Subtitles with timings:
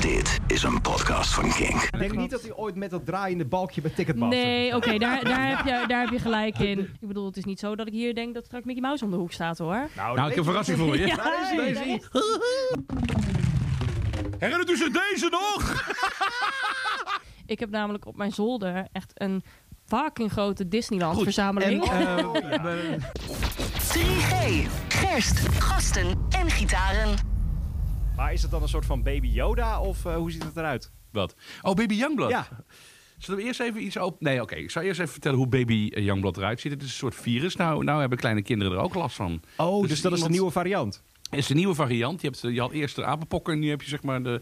[0.00, 1.82] Dit is een podcast van Kink.
[1.82, 4.38] Ik denk niet dat hij ooit met dat draaiende balkje bij Ticketmaster...
[4.38, 6.78] Nee, oké, daar, daar, heb je, daar heb je gelijk in.
[6.78, 9.10] Ik bedoel, het is niet zo dat ik hier denk dat straks Mickey Mouse om
[9.10, 9.88] de hoek staat, hoor.
[9.96, 11.06] Nou, Nou, ik heb een verrassing voor je.
[11.10, 12.08] Ja, Daar is hij, is-
[14.38, 15.84] Herinnert u zich deze nog?
[17.46, 19.42] Ik heb namelijk op mijn zolder echt een
[19.86, 21.84] fucking grote Disneyland-verzameling.
[21.84, 22.16] eh,
[22.62, 22.96] we-
[23.92, 27.29] 3G, gerst, gasten en gitaren.
[28.20, 30.90] Maar is het dan een soort van baby Yoda of eh, hoe ziet het eruit?
[31.12, 31.34] Wat?
[31.62, 32.30] Oh, Baby Youngblood.
[32.30, 32.48] Ja,
[33.18, 34.20] Zullen we eerst even iets op...
[34.20, 34.54] Nee, oké.
[34.54, 36.72] Ik zal eerst even vertellen hoe Baby eh, Youngblood eruit ziet.
[36.72, 37.56] Het is een soort virus.
[37.56, 39.42] Nou, nou hebben kleine kinderen er ook last van.
[39.56, 41.02] oh, dus, Dus dat is de nieuwe variant.
[41.30, 42.20] Het is een nieuwe variant.
[42.20, 44.40] Je, hebt, eh, je had eerst de apenpokken en nu heb je zeg maar de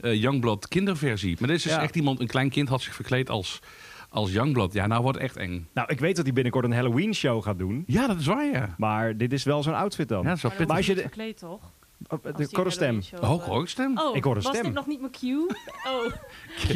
[0.00, 1.36] eh Youngblood kinderversie.
[1.38, 1.82] Maar dit is dus Ja.
[1.82, 3.60] echt iemand, een klein kind had zich verkleed als,
[4.08, 4.72] als Youngblood.
[4.72, 5.68] Ja, nou wordt het echt eng.
[5.74, 7.84] Nou, ik weet dat hij binnenkort een Halloween show gaat doen.
[7.86, 8.74] Ja, dat is waar, ja.
[8.78, 10.22] Maar dit is wel zo'n outfit dan.
[10.22, 10.76] Ja, dat is wel Maar pittig.
[10.76, 11.60] als je de- verkleed, toch?
[12.08, 13.00] Oh, de die korte stem.
[13.14, 13.98] Oh, eh, hoor ik stem?
[13.98, 14.64] Oh, Ik hoor een was stem.
[14.64, 15.46] dit nog niet mijn cue?
[15.86, 16.12] Oh,
[16.60, 16.68] Q.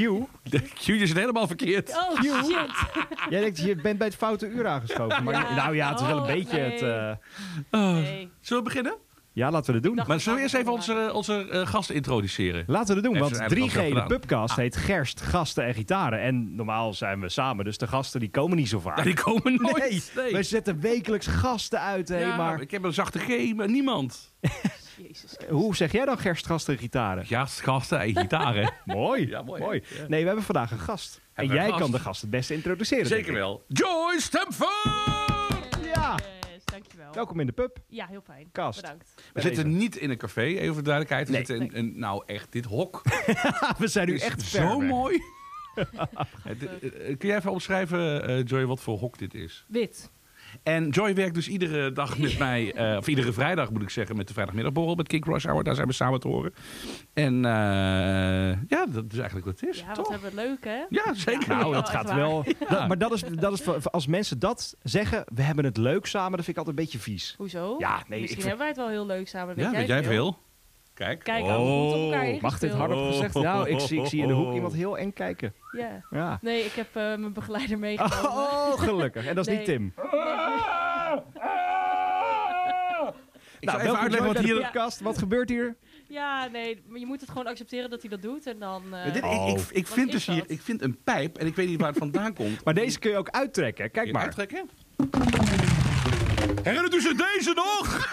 [0.42, 1.90] De Q zit helemaal verkeerd.
[1.90, 2.56] oh shit.
[3.30, 5.24] Jij denkt, je bent bij het foute uur aangeschoven.
[5.24, 5.54] Maar, Ja.
[5.54, 6.70] Nou ja, het is wel een Oh, beetje nee.
[6.70, 6.82] het...
[7.70, 7.92] eh, Oh.
[7.92, 8.30] Nee.
[8.40, 8.96] Zullen we beginnen?
[9.32, 9.96] Ja, laten we het doen.
[9.96, 12.64] dacht- Maar zullen we eerst even onze, onze eh, gasten introduceren?
[12.66, 15.74] Laten we het doen, want ze eigenlijk 3G, al de pubcast, heet Gerst, Gasten en
[15.74, 16.20] Gitaren.
[16.20, 18.96] En normaal zijn we samen, dus de gasten die komen niet zo vaak.
[18.96, 19.78] Ja, die komen nooit.
[19.78, 20.32] nee, Nee.
[20.32, 24.32] wij zetten wekelijks gasten uit, Ja, maar Ik heb een zachte G, maar niemand.
[24.96, 25.36] Jezus.
[25.48, 27.24] hoe zeg jij dan Gerst, Gasten en Gitaren?
[27.28, 28.72] Ja, gasten en gitaren.
[28.84, 29.82] Mooi, Ja, mooi, mooi.
[29.88, 30.06] Ja.
[30.08, 31.20] Nee, we hebben vandaag een gast.
[31.34, 32.20] En Hebben jij kan de gast?
[32.20, 33.06] het beste introduceren.
[33.06, 33.64] Zeker wel.
[33.68, 35.84] Joy Stamford!
[35.94, 36.18] Ja.
[36.52, 37.12] Yes, dankjewel.
[37.12, 37.78] Welkom in de pub.
[37.88, 38.48] Ja, heel fijn.
[38.52, 38.80] Kast.
[38.80, 39.14] Bedankt.
[39.32, 41.26] We zitten niet in een café, even voor de duidelijkheid.
[41.28, 41.44] We Nee.
[41.44, 43.00] zitten in, een nou echt, dit hok
[43.78, 44.88] we zijn nu echt zo weg.
[44.88, 45.22] mooi.
[45.74, 49.64] Eh, eh, Kun jij even omschrijven, eh, Joy, wat voor hok dit is?
[49.68, 50.10] Wit.
[50.62, 54.16] En Joy werkt dus iedere dag met mij, eh, of iedere vrijdag moet ik zeggen,
[54.16, 55.64] met de vrijdagmiddagborrel met King Rush Hour.
[55.64, 56.54] Daar zijn we samen te horen.
[57.12, 57.50] En eh,
[58.68, 59.78] ja, dat is eigenlijk wat het is.
[59.80, 60.08] Ja, wat toch?
[60.08, 60.84] hebben we leuk, hè?
[60.88, 61.50] Ja, zeker.
[61.52, 61.58] Ja.
[61.58, 62.16] Nou, dat gaat waar.
[62.16, 62.44] wel.
[62.68, 66.30] Dat- maar dat is, dat is als mensen dat zeggen, we hebben het leuk samen,
[66.36, 67.34] dat vind ik altijd een beetje vies.
[67.38, 67.74] Hoezo?
[67.78, 69.54] Ja, nee, Misschien ik- hebben wij het wel heel leuk samen.
[69.58, 70.38] Ja, weet jij veel?
[70.94, 71.24] Kijk.
[71.24, 72.40] Kijk, aan goed op elkaar Oh.
[72.40, 73.34] Mag dit hardop gezegd?
[73.34, 75.54] Nou, ik zie, ik zie in de hoek iemand heel eng kijken.
[75.76, 76.04] Ja.
[76.10, 76.38] Ja.
[76.42, 78.30] Nee, ik heb eh, mijn begeleider meegenomen.
[78.30, 79.26] Oh, gelukkig.
[79.26, 79.76] En dat is niet Nee.
[79.76, 79.92] Tim.
[83.60, 84.54] Ik zal Nou, even uitleggen wat hier...
[84.58, 84.60] Ja.
[84.64, 85.00] podcast.
[85.00, 85.76] Wat gebeurt hier?
[86.08, 88.46] Ja, nee, maar je moet het gewoon accepteren dat hij dat doet.
[88.46, 88.82] En dan...
[88.94, 89.48] eh, Dit, Oh.
[89.48, 91.88] ik, ik, ik vind dus hier ik vind een pijp en ik weet niet waar
[91.88, 92.64] het vandaan komt.
[92.64, 93.90] Maar deze kun je ook uittrekken.
[93.90, 94.22] Kijk Kun je maar.
[94.22, 94.68] uittrekken?
[96.64, 98.08] Herinnert u zich deze nog?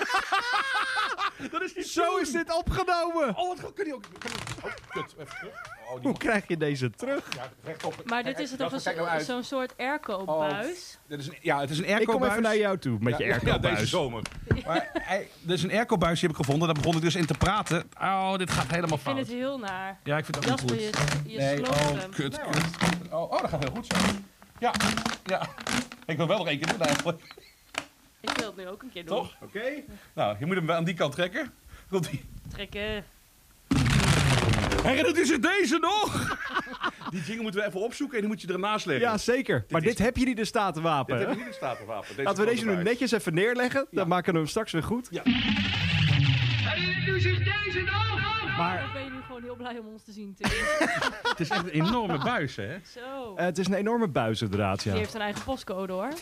[1.51, 3.37] dat is niet Zo is dit opgenomen.
[3.37, 3.73] Oh, wat.
[3.73, 4.03] Kun je ook...
[4.23, 4.29] Je,
[4.63, 5.15] oh, kut.
[5.19, 5.53] Even terug.
[5.89, 7.27] Oh, die Hoe krijg je deze terug?
[7.35, 8.01] ja, rechtop.
[8.05, 10.97] Maar dit is toch nou zo'n soort airco-buis?
[11.07, 12.31] Een, ja, het is een Ik kom airco-buis.
[12.31, 14.21] even naar jou toe met je ja, airco Ja, deze zomer.
[14.65, 16.67] Maar hij, dit is een airco-buis die heb ik gevonden.
[16.73, 17.89] Daar begon ik dus in te praten.
[18.01, 19.27] Oh, dit gaat helemaal Ik vind fout.
[19.27, 19.99] het heel naar.
[20.03, 21.31] Ja, ik vind het ook Jasper, niet je, goed.
[21.31, 22.11] je Nee, sloopt oh, hem.
[22.11, 22.61] kut, kut.
[23.11, 23.95] Oh, oh, dat gaat heel goed zo.
[24.59, 24.73] Ja,
[25.25, 25.47] ja.
[26.05, 27.21] Ik wil wel nog één keer doen eigenlijk.
[28.21, 29.15] Ik wil het nu ook een keer doen.
[29.17, 29.35] Toch?
[29.41, 29.61] Oké.
[30.13, 31.51] Nou, je moet hem aan die kant trekken.
[31.89, 32.25] Komt ie.
[32.51, 33.03] Trekken.
[34.83, 36.37] Herinnert u zich deze nog?
[37.11, 39.07] Die jingle moeten we even opzoeken en die moet je ernaast leggen.
[39.07, 39.65] Ja, zeker.
[39.69, 41.17] Maar is- dit heb je niet de statenwapen.
[41.17, 42.07] Dit heb je niet in statenwapen.
[42.09, 43.87] Deze Laten we deze nu netjes even neerleggen.
[43.91, 45.07] Dan maken we hem straks weer goed.
[45.11, 45.21] Ja.
[48.61, 50.49] Maar Ik ben je nu gewoon heel blij om ons te zien, Tim.
[51.31, 52.77] Het is echt een enorme buis, hè?
[52.93, 53.35] Zo.
[53.35, 54.97] eh, het is een enorme buis inderdaad, Die ja.
[54.97, 56.09] heeft een eigen postcode, hoor.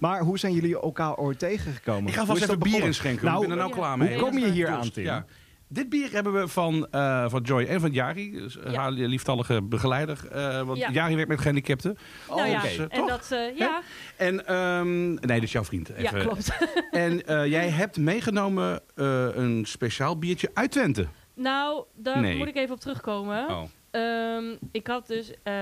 [0.00, 2.06] Maar hoe zijn jullie elkaar ooit tegengekomen?
[2.08, 3.24] Ik ga Hoe vast even bier inschenken.
[3.24, 3.76] Nou, ik ben er nou ja.
[3.80, 4.18] klaar hoe mee.
[4.18, 5.04] kom je hier aan, Tim?
[5.04, 5.24] Ja.
[5.68, 8.80] Dit bier hebben we van, eh, van Joy en van Jari, dus, eh, Ja.
[8.80, 10.28] haar lieftallige begeleider.
[10.32, 10.90] eh, want Ja.
[10.90, 11.98] Jari werkt met gehandicapten.
[12.28, 12.66] nou ja, oké.
[12.68, 13.08] Dus, en toch?
[13.08, 13.28] dat...
[13.32, 13.82] eh, ja,
[14.16, 15.88] En, ehm, nee, dat is jouw vriend.
[15.88, 16.20] ja, Even.
[16.20, 16.50] klopt.
[16.90, 21.06] En eh, jij hebt meegenomen eh, een speciaal biertje uit Twente.
[21.36, 22.36] Nou, daar Nee.
[22.36, 23.48] moet ik even op terugkomen.
[23.48, 23.62] Oh.
[23.90, 25.30] Ehm, ik had dus...
[25.42, 25.52] eh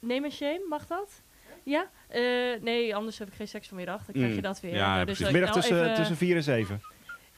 [0.00, 1.22] name and shame, mag dat?
[1.62, 1.90] Ja?
[2.08, 2.22] Eh,
[2.60, 4.04] nee, anders heb ik geen seks vanmiddag.
[4.04, 4.42] Dan krijg je Mm.
[4.42, 4.74] dat weer.
[4.74, 5.18] Ja, Eh, precies.
[5.18, 6.80] dat ik Middag nou tussen, even- tussen 4 en 7.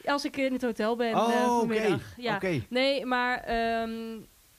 [0.04, 1.58] Als ik in het hotel ben eh, Oh, oké.
[1.58, 2.02] vanmiddag.
[2.16, 2.34] Ja.
[2.36, 2.60] Oké.
[2.68, 3.90] Nee, maar ehm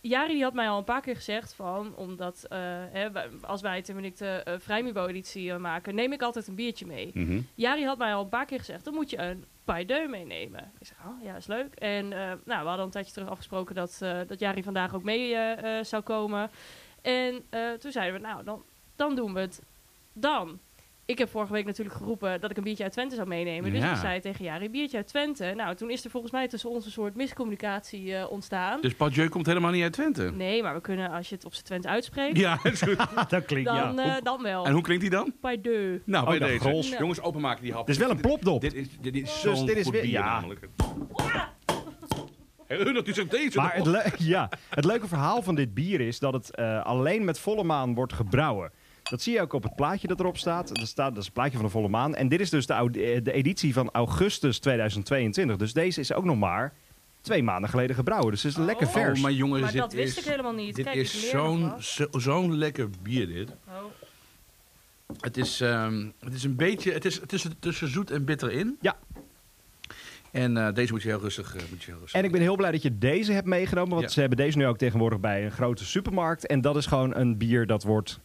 [0.01, 1.95] Jari die had mij al een paar keer gezegd van...
[1.95, 2.57] omdat eh,
[2.91, 5.95] hè, wij- als wij ik de uh, vrijmubo-editie eh, maken...
[5.95, 7.11] neem ik altijd een biertje mee.
[7.13, 7.41] Mhm.
[7.55, 8.83] Jari had mij al een paar keer gezegd...
[8.85, 10.71] dan moet je een paille meenemen.
[10.79, 11.75] Ik zeg, oh ja, is leuk.
[11.75, 13.75] En eh, nou, we hadden een tijdje terug afgesproken...
[13.75, 16.51] dat, eh, dat Jari vandaag ook mee eh, zou komen.
[17.01, 17.43] En
[17.79, 18.63] toen zeiden we, nou, dan,
[18.95, 19.61] dan doen we het
[20.13, 20.59] dan.
[21.09, 23.71] Ik heb vorige week natuurlijk geroepen dat ik een biertje uit Twente zou meenemen.
[23.71, 23.91] Dus Ja.
[23.91, 25.53] ik zei tegen Jari, biertje uit Twente.
[25.55, 28.81] Nou, toen is er volgens mij tussen ons een soort miscommunicatie eh, ontstaan.
[28.81, 30.31] Dus Paul Jeu komt helemaal niet uit Twente?
[30.35, 32.59] Nee, maar we kunnen, als je het op zijn Twente uitspreekt, Ja,
[33.29, 34.15] dat klinkt, dan, ja.
[34.17, 34.65] eh, dan wel.
[34.65, 35.33] En hoe klinkt die dan?
[35.41, 36.01] Bij de.
[36.05, 36.59] Nou, Oh, bij dat deze.
[36.61, 36.89] grols.
[36.97, 37.87] Jongens, openmaken die hap.
[37.87, 38.61] Het is wel een plopdop.
[38.61, 40.25] Dit is, dit is Dus zo'n dit is goed weer- bier ja.
[40.39, 40.67] namelijk.
[42.93, 46.33] Dat is ook deze Maar het, ja, het leuke verhaal van dit bier is dat
[46.33, 48.71] het eh, alleen met volle maan wordt gebrouwen.
[49.09, 50.77] Dat zie je ook op het plaatje dat erop staat.
[50.77, 52.15] Er staat dat is een plaatje van de volle maan.
[52.15, 52.89] En dit is dus de, eh,
[53.23, 55.57] de editie van augustus 2022.
[55.57, 56.73] Dus deze is ook nog maar
[57.21, 58.31] twee maanden geleden gebrouwen.
[58.31, 59.17] Dus het is lekker vers.
[59.17, 60.75] Oh, maar jongens, Maar dit dat wist is, ik helemaal niet.
[60.75, 61.83] Dit Kijk, is zo'n wat.
[61.83, 63.49] zo- zo'n lekker bier, dit.
[63.67, 63.73] Oh.
[65.19, 68.51] Het is, ehm, het is een beetje, het is, het is tussen zoet en bitter
[68.51, 68.77] in.
[68.81, 68.97] Ja.
[70.31, 72.41] En eh, deze moet je heel rustig, eh, moet je heel rustig En ik ben
[72.41, 73.89] heel blij dat je deze hebt meegenomen.
[73.91, 74.09] Want Ja.
[74.09, 76.45] ze hebben deze nu ook tegenwoordig bij een grote supermarkt.
[76.47, 78.19] En dat is gewoon een bier dat wordt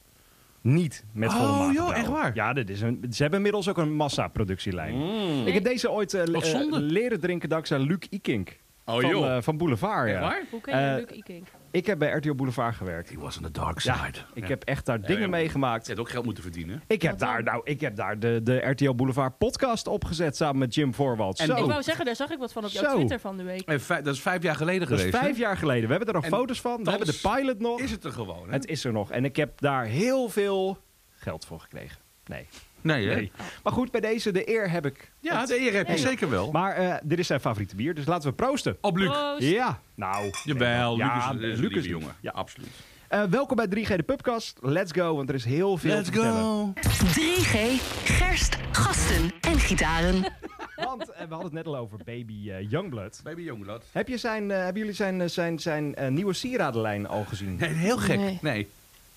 [0.64, 2.34] niet met volle Oh, joh, echt waar?
[2.34, 4.94] Ja, dit is een, ze hebben inmiddels ook een massaproductielijn.
[4.94, 5.46] Mm.
[5.46, 8.58] Ik heb deze ooit eh, eh, leren drinken dankzij Luc Ikink.
[8.86, 10.20] Oh van, joh, eh, van Boulevard, ja.
[10.20, 10.42] waar?
[10.50, 11.46] Hoe ken je Eh, Luc Ikink?
[11.70, 13.10] Ik heb bij RTL Boulevard gewerkt.
[13.10, 14.18] He was on the dark Ja, side.
[14.34, 14.48] ik Ja.
[14.48, 15.28] heb echt daar Ja, dingen ja.
[15.28, 15.82] meegemaakt.
[15.82, 16.82] Je hebt ook geld moeten verdienen.
[16.86, 17.28] Ik heb Wat dan?
[17.28, 21.38] daar, nou, ik heb daar de, de RTL Boulevard podcast opgezet samen met Jim Voorwald.
[21.38, 22.94] En Zo, Ik wou zeggen, daar zag ik wat van op jouw Zo.
[22.96, 23.62] Twitter van de week.
[23.68, 25.18] En vij- dat is vijf jaar geleden dat is geweest.
[25.24, 25.84] vijf jaar geleden.
[25.84, 26.84] We hebben er nog En foto's van.
[26.84, 27.80] We hebben de pilot nog.
[27.80, 28.52] Is het er gewoon, hè?
[28.52, 29.10] Het is er nog.
[29.10, 30.78] En ik heb daar heel veel
[31.16, 31.98] geld voor gekregen.
[32.24, 32.46] Nee.
[32.84, 33.14] Nee, hè?
[33.14, 33.32] nee.
[33.62, 35.12] Maar goed, bij deze, de eer heb ik.
[35.20, 36.00] Ja, de eer heb je Nee.
[36.02, 36.50] zeker wel.
[36.50, 38.76] Maar eh, dit is zijn favoriete bier, dus laten we proosten.
[38.80, 39.08] Op Luc.
[39.10, 39.42] Proost.
[39.48, 40.30] Ja, nou.
[40.44, 42.14] Jawel, Ja, Luc is, is een lieve jongen.
[42.20, 42.30] ja.
[42.30, 42.68] absoluut.
[43.08, 44.58] Eh, welkom bij 3G de Pubcast.
[44.60, 46.72] Let's go, want er is heel veel te vertellen.
[46.74, 50.22] 3G, gerst, gasten en gitaren.
[50.76, 53.20] Want eh, we hadden het net al over Baby eh, Youngblood.
[53.24, 53.84] Baby Jongelad.
[53.92, 57.56] Heb je zijn, hebben jullie zijn, zijn, zijn eh, nieuwe sieradenlijn al gezien?
[57.56, 58.18] Nee, heel gek.
[58.18, 58.38] Nee.
[58.42, 58.68] Nee.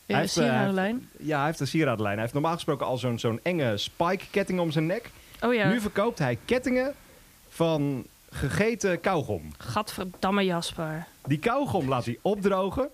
[0.08, 1.10] Ja, Hij heeft, eh, sieradenlijn.
[1.20, 2.14] Ja, hij heeft een sieradenlijn.
[2.14, 5.10] Hij heeft normaal gesproken al zo'n zo'n enge spike-ketting om zijn nek.
[5.42, 6.94] Oh ja, Nu verkoopt hij kettingen
[7.50, 9.52] van gegeten kauwgom.
[9.58, 11.06] gadverdamme Jasper.
[11.26, 12.90] Die kauwgom laat hij opdrogen.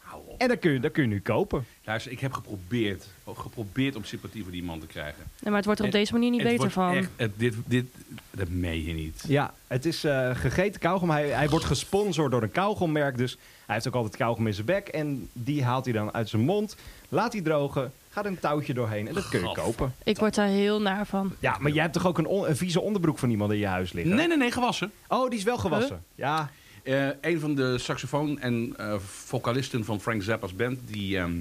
[0.00, 0.40] Hou op.
[0.40, 1.66] En dan kun je, dan kun je nu kopen.
[1.84, 5.22] Luister, ik heb geprobeerd, geprobeerd om sympathie voor die man te krijgen.
[5.40, 6.94] Nee, maar het wordt er op deze manier niet Het beter wordt van.
[6.96, 7.86] Echt, het, dit, dit,
[8.30, 9.24] dat meen je niet.
[9.28, 11.10] Ja, het is eh, gegeten kauwgom.
[11.10, 13.16] Hij, hij wordt gesponsord door een kauwgommerk.
[13.16, 13.36] Dus
[13.66, 14.88] hij heeft ook altijd kauwgom in zijn bek.
[14.88, 16.76] En die haalt hij dan uit zijn mond.
[17.08, 17.92] Laat hij drogen.
[18.10, 19.08] Gaat een touwtje doorheen.
[19.08, 19.94] En dat kun je kopen.
[20.04, 21.32] Ik word daar heel naar van.
[21.38, 23.66] Ja, maar jij hebt toch ook een, on- een vieze onderbroek van iemand in je
[23.66, 24.14] huis liggen?
[24.16, 24.92] Nee, nee, nee, gewassen.
[25.08, 26.04] Oh, die is wel gewassen.
[26.14, 26.50] Ja.
[26.82, 31.32] Eh, een van de saxofoon- en eh, vocalisten van Frank Zappa's band, die, ehm,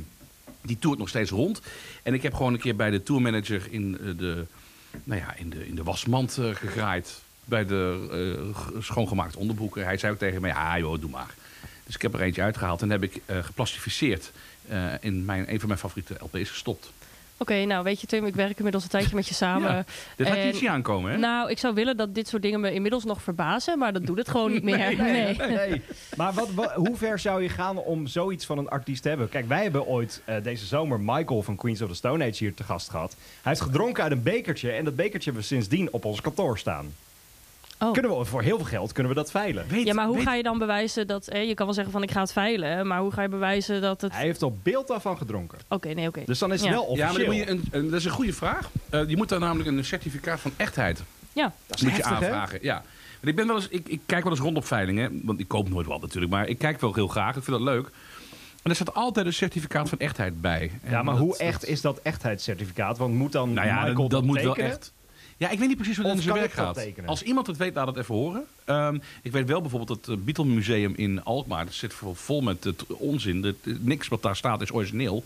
[0.62, 1.62] die toert nog steeds rond.
[2.04, 4.46] En ik heb gewoon een keer bij de tourmanager in, eh, de,
[5.04, 7.22] nou ja, in, de, in de wasmand eh, gegraaid.
[7.46, 8.08] Bij de
[8.52, 9.84] eh, g- schoongemaakte onderbroeken.
[9.84, 11.34] Hij zei ook tegen mij, ah joh, doe maar.
[11.92, 14.32] Dus ik heb er eentje uitgehaald en heb ik eh geplastificeerd.
[14.70, 16.92] eh, in mijn, een van mijn favoriete LP's gestopt.
[17.38, 19.72] Oké, nou weet je Tim, ik werk inmiddels een tijdje met je samen.
[19.76, 19.86] Ja,
[20.16, 21.18] Dit had je En- niet zien aankomen, hè?
[21.18, 24.18] Nou, ik zou willen dat dit soort dingen me inmiddels nog verbazen, maar dat doet
[24.18, 24.96] het gewoon niet meer.
[24.98, 25.36] Nee.
[25.38, 25.82] Nee.
[26.18, 29.30] Maar wat, wat- hoe ver zou je gaan om zoiets van een artiest te hebben?
[29.30, 32.54] Kijk, wij hebben ooit eh, deze zomer Michael van Queens of the Stone Age hier
[32.54, 33.12] te gast gehad.
[33.20, 36.58] Hij heeft gedronken uit een bekertje en dat bekertje hebben we sindsdien op ons kantoor
[36.58, 36.94] staan.
[37.84, 37.92] Oh.
[37.92, 39.66] Kunnen we, voor heel veel geld kunnen we dat veilen.
[39.68, 41.28] Weet- Ja, maar hoe weet- ga je dan bewijzen dat...
[41.28, 43.82] eh, je kan wel zeggen van ik ga het veilen, maar hoe ga je bewijzen
[43.82, 44.12] dat het...
[44.14, 45.58] Hij heeft op beeld daarvan gedronken.
[45.68, 46.22] Oké, nee, oké.
[46.26, 46.76] Dus dan is het Ja.
[46.76, 47.28] wel Ja, officieel.
[47.28, 48.70] maar dan moet je een, een- dat is een goede vraag.
[48.90, 52.20] Eh, je moet daar namelijk een certificaat van echtheid Ja, Dat is moet je heftig,
[52.20, 52.26] hè?
[52.26, 52.60] aanvragen.
[52.62, 52.74] Ja.
[52.74, 55.48] Want ik, ben wel eens, ik, ik kijk wel eens rond op veilingen, want ik
[55.48, 57.36] koop nooit wat natuurlijk, maar ik kijk wel heel graag.
[57.36, 57.90] Ik vind dat leuk.
[58.64, 60.72] En er staat altijd een certificaat van echtheid bij.
[60.84, 62.98] En Ja, maar dat- hoe dat- echt is dat echtheidscertificaat?
[62.98, 64.94] Want moet dan Nou ja, Michael dat, dat moet wel echt.
[65.42, 66.76] Ja, ik weet niet precies hoe dat Of in zijn werk dat gaat.
[66.76, 67.10] tekenen?
[67.10, 68.44] Als iemand het weet, laat het even horen.
[68.66, 71.66] Ehm, ik weet wel bijvoorbeeld het uh, Beatle Museum in Alkmaar.
[71.66, 73.42] Dat zit vol, vol met het onzin.
[73.42, 75.24] Dat, niks wat daar staat is origineel.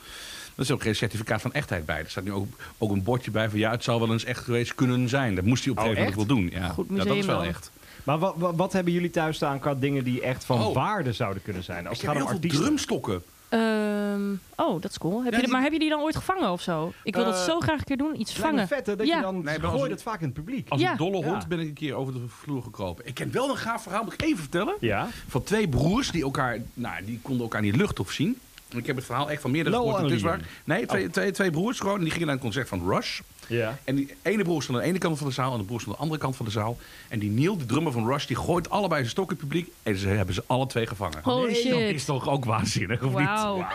[0.55, 1.99] Er is ook geen certificaat van echtheid bij.
[1.99, 2.47] Er staat nu ook,
[2.77, 5.35] ook een bordje bij van ja, het zou wel eens echt geweest kunnen zijn.
[5.35, 6.61] Dat moest hij op een Oh, gegeven moment wel doen.
[6.61, 7.71] Ja, Goed Ja, dat is wel echt.
[8.03, 10.73] Maar wat, wat, wat hebben jullie thuis staan qua dingen die echt van Oh.
[10.73, 11.87] waarde zouden kunnen zijn?
[11.87, 12.61] Als Ik het heb gaat heel om artiesten.
[12.65, 13.23] drumstokken.
[13.49, 15.23] Ehm, oh, dat is cool.
[15.23, 16.93] Heb Ja, je, die- Maar heb je die dan ooit gevangen of zo?
[17.03, 18.19] Ik wil dat Eh, zo graag een keer doen.
[18.19, 18.67] Iets vangen.
[18.67, 19.15] vet hè, dat Ja.
[19.15, 20.69] je dan Nee, een- het vaak in het publiek.
[20.69, 20.91] Als Ja.
[20.91, 21.25] een dolle Ja.
[21.25, 23.05] hond ben ik een keer over de vloer gekropen.
[23.07, 24.75] Ik ken wel een gaaf verhaal, moet ik even vertellen.
[24.79, 25.07] Ja.
[25.27, 28.39] Van twee broers die elkaar, nou, die konden elkaar niet luchthof zien.
[28.69, 30.03] Ik heb het verhaal echt van meerdere Noel gehoord.
[30.03, 30.39] Het is waar.
[30.63, 31.95] Nee, twee, twee, twee broers gewoon.
[31.97, 33.19] En die gingen naar een concert van Rush.
[33.47, 33.77] Ja.
[33.83, 35.79] En die ene broer stond aan de ene kant van de zaal en de broer
[35.81, 36.77] stond aan de andere kant van de zaal.
[37.07, 39.71] En die Neil, de drummer van Rush, die gooit allebei zijn stok in het publiek.
[39.83, 41.19] En ze hebben ze alle twee gevangen.
[41.23, 41.73] Holy Dat shit.
[41.95, 43.27] is toch ook waanzinnig, of niet?
[43.27, 43.65] Wauw.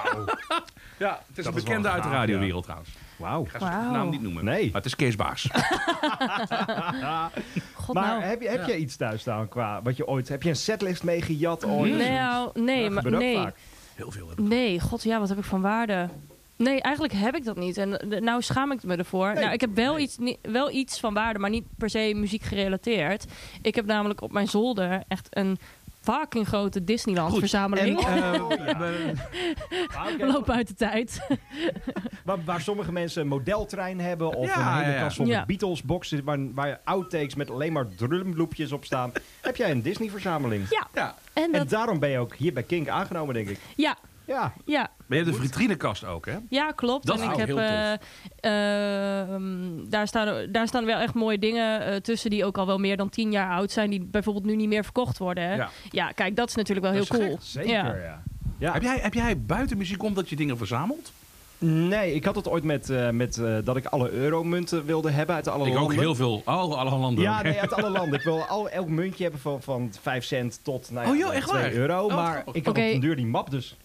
[0.98, 2.90] Ja, het is Dat een is bekende uit de radiowereld trouwens.
[3.16, 3.42] Wauw.
[3.42, 3.90] Ik ga zijn Wauw.
[3.92, 4.44] naam niet noemen.
[4.44, 4.64] Nee.
[4.64, 5.48] Maar het is Kees Baas.
[7.74, 8.22] God Maar nou.
[8.22, 8.66] heb, je, heb Ja.
[8.66, 10.28] jij iets thuis staan qua wat je ooit...
[10.28, 11.96] Heb je een setlist meegejat ooit?
[11.98, 13.36] Nou, nee, maar nee.
[13.36, 13.54] vaak.
[14.00, 14.28] Heel veel.
[14.28, 14.44] heb ik.
[14.44, 16.08] Nee, god ja, wat heb ik van waarde?
[16.56, 17.76] Nee, eigenlijk heb ik dat niet.
[17.76, 19.32] En eh, nou schaam ik me ervoor.
[19.32, 19.42] Nee.
[19.42, 23.24] Nou, ik heb wel, iets, wel iets van waarde, maar niet per se muziek gerelateerd.
[23.62, 25.58] Ik heb namelijk op mijn zolder echt een
[26.00, 28.00] fucking grote Disneyland-verzameling.
[28.00, 28.76] Eh, oké,
[30.18, 31.20] We lopen uit de tijd.
[32.24, 35.38] waar, waar sommige mensen een modeltrein hebben of Ja, een hele kast vol Ja.
[35.38, 39.82] met Beatles boxen waar, waar outtakes met alleen maar drumloopjes op staan, heb jij een
[39.82, 40.66] Disney verzameling.
[40.70, 41.14] Ja, Ja.
[41.32, 43.58] en En daarom ben je ook hier bij Kink aangenomen, denk ik.
[43.76, 43.96] ja,
[44.30, 46.36] Ja, ja, Maar je hebt de vitrinekast ook, hè?
[46.48, 47.06] ja, klopt.
[47.06, 47.64] Dat en ik heb, heel tof.
[48.40, 52.66] eh, ehm, daar, staan, daar staan wel echt mooie dingen eh, tussen die ook al
[52.66, 55.44] wel meer dan tien jaar oud zijn, die bijvoorbeeld nu niet meer verkocht worden.
[55.44, 55.54] Hè?
[55.54, 55.68] Ja.
[55.90, 56.10] Ja.
[56.12, 57.38] kijk, dat is natuurlijk wel Dat heel is cool.
[57.42, 57.70] zeker.
[57.70, 57.94] Ja.
[57.96, 58.22] Ja.
[58.58, 58.72] Ja.
[58.72, 61.12] Heb, jij, heb jij buiten muziek om dat je dingen verzamelt?
[61.58, 65.34] Nee, ik had het ooit met, eh, met eh, dat ik alle euromunten wilde hebben
[65.34, 65.92] uit alle ik landen.
[65.94, 66.42] ook heel veel.
[66.44, 67.24] Oh, alle landen.
[67.24, 68.18] Ja, nee, uit alle landen.
[68.18, 71.34] Ik wil al, elk muntje hebben van, van 5 cent tot nou ja, Oh, joh,
[71.34, 71.72] echt 2 waar?
[71.72, 72.04] euro.
[72.04, 73.76] Oh, maar ik had op een duur die map dus.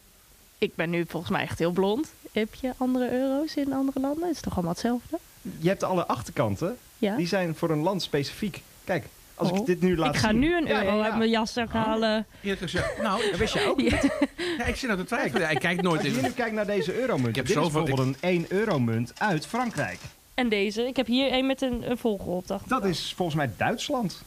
[0.58, 2.14] Ik ben nu volgens mij echt heel blond.
[2.32, 4.28] Heb je andere euro's in andere landen?
[4.28, 5.18] Het is toch allemaal hetzelfde?
[5.60, 6.78] Je hebt alle achterkanten.
[6.98, 7.16] Ja.
[7.16, 8.62] Die zijn voor een land specifiek.
[8.84, 9.58] Kijk, als Oh.
[9.58, 11.04] ik dit nu laat Ik ga zien- nu een euro ja, ja.
[11.04, 12.26] uit mijn jas halen.
[12.42, 13.80] Eerlijk gezegd, nou, Dat wist je ook.
[13.80, 14.00] Ja.
[14.58, 15.42] ja, ik zit nou te twijfelen.
[15.42, 16.24] Ja, ik kijk nooit Als je in.
[16.24, 17.28] nu kijkt naar deze euromunt.
[17.28, 20.00] Ik heb dit is zoveel- bijvoorbeeld een 1 euromunt uit Frankrijk.
[20.34, 20.88] En deze.
[20.88, 21.98] Ik heb hier een met een, een
[22.46, 22.70] dacht ik.
[22.70, 24.22] Dat is volgens mij Duitsland.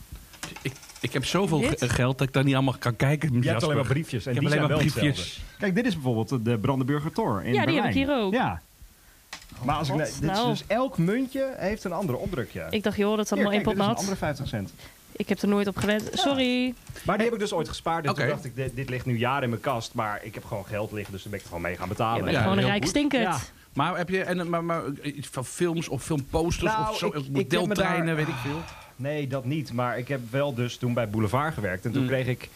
[0.63, 3.29] Ik, ik heb zoveel ge- geld dat ik daar niet allemaal kan kijken.
[3.29, 3.65] Je hebt Jasper.
[3.65, 4.27] alleen maar briefjes.
[4.27, 5.19] En Ik heb die alleen zijn maar wel briefjes.
[5.25, 5.57] hetzelfde.
[5.59, 7.95] Kijk, dit is bijvoorbeeld de Brandenburger Tor in Ja, die heb ik Berlijn.
[7.95, 8.33] hier ook.
[8.33, 8.61] Ja.
[9.65, 10.49] Maar als ik, God, dit is nou.
[10.49, 12.67] dus elk muntje heeft een andere opdrukje.
[12.71, 14.73] Ik dacht, joh, dat is Hier, allemaal kijk, dit is een andere 50 cent.
[15.13, 16.11] Ik heb er nooit op gewend.
[16.13, 16.75] Sorry.
[17.05, 18.05] Maar die heb ik dus ooit gespaard.
[18.05, 18.21] En Oké.
[18.21, 19.95] toen dacht ik, dit, dit ligt nu jaren in mijn kast.
[19.95, 22.17] Maar ik heb gewoon geld liggen, dus dan ben ik er gewoon mee gaan betalen.
[22.17, 22.91] Je bent Ja, gewoon een heel rijk goed.
[22.91, 23.23] stinkert.
[23.23, 23.39] Ja.
[23.73, 27.15] Maar heb je en, maar, maar, iets van films of filmposters Nou, of zo, ik-
[27.15, 28.61] ik heb me modeltreinen, daar- weet ik veel?
[28.99, 29.73] Nee, dat niet.
[29.73, 31.85] Maar ik heb wel dus toen bij Boulevard gewerkt.
[31.85, 32.09] En toen Mm.
[32.09, 32.49] kreeg ik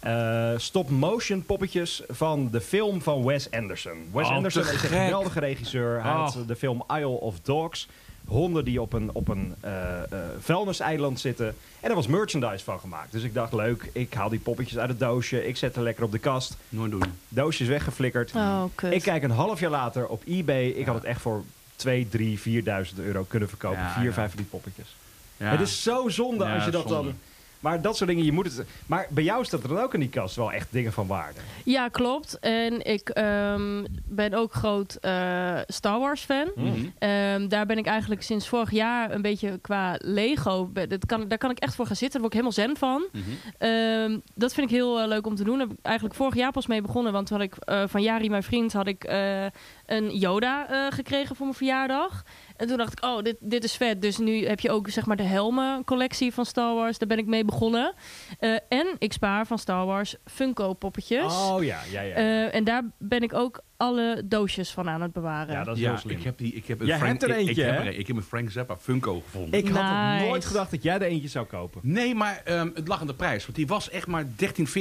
[0.00, 3.92] eh, stop-motion poppetjes van de film van Wes Anderson.
[4.12, 6.02] Wes Oh, Anderson is een geweldige regisseur.
[6.02, 6.46] Hij had Oh.
[6.46, 7.88] de film Isle of Dogs.
[8.26, 10.02] Honden die op een, op een eh, eh,
[10.40, 11.46] vuilniseiland zitten.
[11.46, 11.54] En
[11.86, 13.12] daar was merchandise van gemaakt.
[13.12, 15.46] Dus ik dacht, leuk, ik haal die poppetjes uit het doosje.
[15.46, 16.56] Ik zet er lekker op de kast.
[16.68, 17.02] Nooit doen.
[17.28, 18.32] Doosje is weggeflikkerd.
[18.34, 18.92] Oh, kut.
[18.92, 20.66] Ik kijk een half jaar later op eBay.
[20.68, 21.42] Ik had het echt voor
[21.76, 23.78] 2, 3, 4.000 euro kunnen verkopen.
[23.78, 24.12] Ja, Vier, ja.
[24.12, 24.96] vijf van die poppetjes.
[25.40, 25.50] Ja.
[25.50, 27.04] Het is zo zonde Ja, als je dat zonde.
[27.04, 27.14] dan...
[27.60, 28.66] Maar dat soort dingen, je moet het...
[28.86, 31.40] Maar bij jou staat er dan ook in die kast wel echt dingen van waarde.
[31.64, 32.38] Ja, klopt.
[32.38, 36.50] En ik ehm, ben ook groot eh, Star Wars fan.
[36.54, 36.70] Mhm.
[36.98, 40.70] Ehm, daar ben ik eigenlijk sinds vorig jaar een beetje qua Lego.
[40.88, 42.20] Dat kan, daar kan ik echt voor gaan zitten.
[42.20, 43.04] Daar word ik helemaal zen van.
[43.12, 43.30] Mhm.
[43.58, 45.58] Ehm, dat vind ik heel eh, leuk om te doen.
[45.58, 47.12] Daar heb ik eigenlijk vorig jaar pas mee begonnen.
[47.12, 49.46] Want toen had ik eh, van Jari, mijn vriend, had ik eh,
[49.90, 52.22] een Yoda eh, gekregen voor mijn verjaardag.
[52.56, 54.02] En toen dacht ik, oh, dit, dit is vet.
[54.02, 56.98] Dus nu heb je ook zeg maar de helmen collectie van Star Wars.
[56.98, 57.94] Daar ben ik mee begonnen.
[58.38, 61.34] Eh, en ik spaar van Star Wars Funko poppetjes.
[61.34, 62.14] Oh ja, ja, ja.
[62.14, 65.54] Eh, en daar ben ik ook alle doosjes van aan het bewaren.
[65.54, 66.16] ja, dat is Ja, heel slim.
[66.16, 67.98] ik heb, die, ik heb een Jij Frank, hebt er ik- eentje, ik, heb er,
[67.98, 69.58] ik heb een Frank Zappa Funko gevonden.
[69.58, 69.82] Ik had
[70.12, 70.26] Nice.
[70.26, 71.80] nooit gedacht dat jij er eentje zou kopen.
[71.84, 73.44] Nee, maar ehm, het lag aan de prijs.
[73.44, 74.32] Want die was echt maar 13,40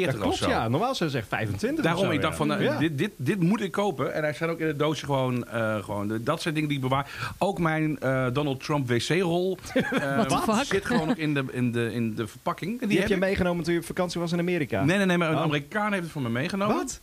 [0.06, 0.50] Dat klopt, of zo.
[0.50, 0.68] ja.
[0.68, 2.38] Normaal zou ze echt 25 Daarom, zo, ik dacht ja.
[2.38, 2.78] van, nou, Ja.
[2.78, 4.14] dit, dit, dit moet ik kopen.
[4.14, 6.84] En hij staat ook in het doosje gewoon, eh, gewoon dat zijn dingen die ik
[6.84, 7.34] bewaar.
[7.38, 12.16] Ook mijn eh, Donald Trump wc-rol eh, zit gewoon nog in de, in de, in
[12.16, 12.72] de verpakking.
[12.72, 14.84] En Die, Die, heb je meegenomen toen je op vakantie was in Amerika.
[14.84, 15.42] Nee, nee, nee, maar een Oh.
[15.42, 16.76] Amerikaan heeft het voor me meegenomen.
[16.76, 17.00] Wat?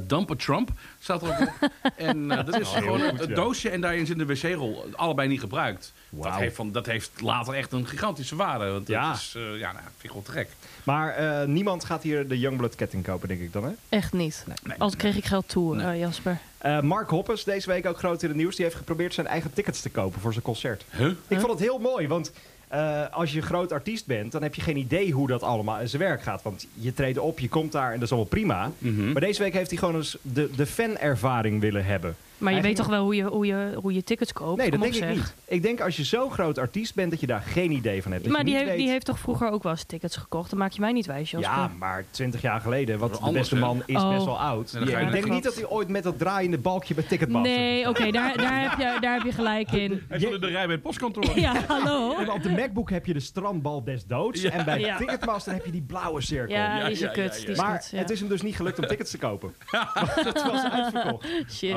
[0.00, 0.70] Dumper Trump
[1.00, 1.70] staat er ook op.
[1.96, 3.34] en eh, dat is Oh, gewoon goed, een ja.
[3.34, 4.84] doosje en daarin zit de wc-rol.
[4.92, 5.92] Allebei niet gebruikt.
[6.10, 8.70] Dat heeft, van, dat heeft later echt een gigantische waarde.
[8.70, 9.08] Want Ja.
[9.08, 10.48] dat is, eh, ja, nou, vind ik wel te gek.
[10.84, 13.70] Maar eh, niemand gaat hier de Youngblood ketting kopen, denk ik dan, hè?
[13.88, 14.44] Echt niet.
[14.64, 14.78] Nee.
[14.78, 15.86] Als kreeg ik geld toe, Nee.
[15.86, 16.38] eh, Jasper.
[16.58, 19.52] Eh, Mark Hoppes, deze week ook groot in het nieuws, die heeft geprobeerd zijn eigen
[19.52, 20.84] tickets te kopen voor zijn concert.
[20.96, 21.06] Huh?
[21.28, 22.32] Ik vond het heel mooi, want
[22.68, 25.88] eh, als je groot artiest bent, dan heb je geen idee hoe dat allemaal in
[25.88, 26.42] zijn werk gaat.
[26.42, 28.70] Want je treedt op, je komt daar en dat is allemaal prima.
[28.78, 29.12] Mhm.
[29.12, 32.16] Maar deze week heeft hij gewoon eens de, de fanervaring willen hebben.
[32.38, 34.58] Maar je weet toch wel hoe je, hoe je, hoe je tickets koopt?
[34.58, 35.34] Nee, dat denk ik niet.
[35.44, 38.24] Ik denk als je zo'n groot artiest bent, dat je daar geen idee van hebt.
[38.24, 40.50] Dat Maar die niet heeft, die heeft toch vroeger ook wel eens tickets gekocht?
[40.50, 41.52] Dan maak je mij niet wijs, Jasper.
[41.52, 44.10] Ja, maar 20 jaar geleden, want Dat de beste man is Oh.
[44.10, 44.76] best wel oud.
[44.84, 47.52] Ja, ik denk niet dat hij ooit met dat draaiende balkje bij Ticketmaster...
[47.52, 50.02] Nee, oké, daar, daar, heb je, daar heb je gelijk in.
[50.08, 51.38] Hij stond in de rij bij het postkantoor.
[51.38, 52.08] Ja, hallo.
[52.16, 54.40] Maar op de MacBook heb je de strandbal des doods.
[54.40, 54.50] Ja.
[54.50, 54.96] En bij Ja.
[54.96, 56.56] Ticketmaster heb je die blauwe cirkel.
[56.56, 57.56] Ja, is kut.
[57.56, 59.54] maar het is hem dus niet gelukt om tickets te kopen.
[60.14, 61.26] het was uitverkocht.
[61.50, 61.74] Shit.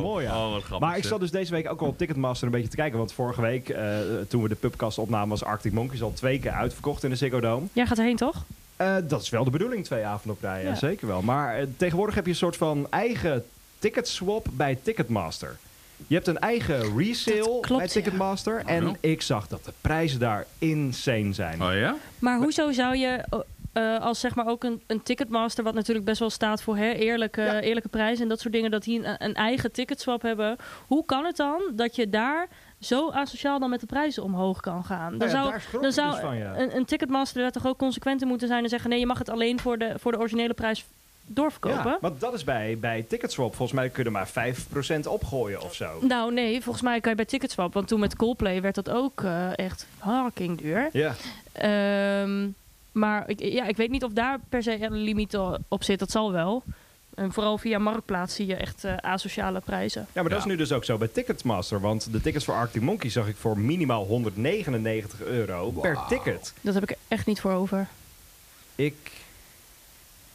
[0.00, 0.46] Wel mooi, ja.
[0.46, 0.88] Oh, wat grappig.
[0.88, 2.98] Maar ik zat dus deze week ook al op Ticketmaster een beetje te kijken.
[2.98, 3.98] Want vorige week, eh,
[4.28, 7.40] toen we de pubcast opnamen, was Arctic Monkeys al twee keer uitverkocht in de Ziggo
[7.40, 7.66] Dome.
[7.72, 8.44] Jij gaat erheen, toch?
[8.76, 10.62] Eh, dat is wel de bedoeling, twee avonden op rij.
[10.62, 10.74] ja.
[10.74, 11.22] Zeker wel.
[11.22, 13.44] Maar eh, tegenwoordig heb je een soort van eigen
[13.78, 15.58] ticketswap bij Ticketmaster.
[16.06, 18.62] Je hebt een eigen resale klopt, bij Ticketmaster.
[18.66, 18.94] En ja.
[19.00, 21.62] ik zag dat de prijzen daar insane zijn.
[21.62, 21.96] Oh ja?
[22.18, 23.24] Maar hoezo zou je
[23.76, 26.90] eh, als zeg maar ook een, een ticketmaster, wat natuurlijk best wel staat voor hè,
[26.92, 27.60] eerlijke, Ja.
[27.60, 30.56] eerlijke prijzen en dat soort dingen, dat die een, een eigen ticketswap hebben.
[30.86, 32.48] Hoe kan het dan dat je daar
[32.80, 35.18] zo asociaal dan met de prijzen omhoog kan gaan.
[35.18, 36.58] Dan Nou ja, zou, dan zou dus van, ja.
[36.58, 39.18] een, een ticketmaster daar toch ook consequent in moeten zijn en zeggen: nee, je mag
[39.18, 40.84] het alleen voor de, voor de originele prijs
[41.26, 41.90] doorverkopen.
[41.90, 43.54] Ja, want dat is bij, bij Ticketswap.
[43.54, 44.54] Volgens mij kun je er maar
[45.04, 45.98] 5% opgooien of zo.
[46.00, 49.22] Nou, nee, volgens mij kan je bij Ticketswap, want toen met Coldplay werd dat ook
[49.22, 50.88] eh, echt fucking duur.
[50.92, 51.14] Ja.
[51.52, 52.46] Ehm,
[52.96, 55.36] maar ik, ja, ik weet niet of daar per se een limiet
[55.68, 55.98] op zit.
[55.98, 56.62] Dat zal wel.
[57.14, 60.00] En vooral via Marktplaats zie je echt eh, asociale prijzen.
[60.00, 60.38] Ja, maar dat Ja.
[60.38, 61.80] is nu dus ook zo bij Ticketmaster.
[61.80, 66.52] Want de tickets voor Arctic Monkey zag ik voor minimaal 199 euro per ticket.
[66.60, 67.86] Dat heb ik er echt niet voor over.
[68.74, 69.10] Ik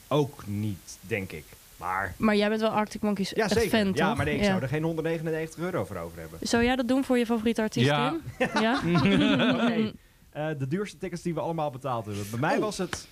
[0.08, 1.44] ook niet, denk ik.
[1.78, 3.70] Maar Maar jij bent wel Arctic Monkeys ja, echt zeker.
[3.70, 4.16] fan, ja, toch?
[4.18, 4.48] maar nee, ik Ja.
[4.48, 6.40] zou er geen 199 euro voor over hebben.
[6.42, 8.16] Zou jij dat doen voor je favoriete artiest, Ja.
[8.38, 8.50] Tim?
[8.62, 8.76] Ja?
[9.54, 9.92] Oké,
[10.32, 12.30] eh, de duurste tickets die we allemaal betaald hebben.
[12.30, 13.08] Bij mij was het,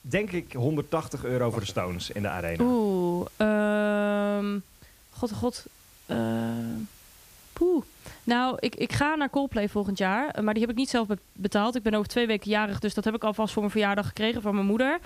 [0.00, 2.64] denk ik, 180 euro voor de Stones in de arena.
[2.64, 3.26] Oeh.
[3.36, 4.58] ehm,
[5.10, 5.64] god, god.
[6.06, 6.76] ehm,
[7.52, 7.82] poeh.
[8.24, 10.28] Nou, ik, ik ga naar Coldplay volgend jaar.
[10.28, 11.76] eh, Maar die heb ik niet zelf be- betaald.
[11.76, 12.78] Ik ben over twee weken jarig.
[12.78, 14.98] Dus dat heb ik alvast voor mijn verjaardag gekregen van mijn moeder.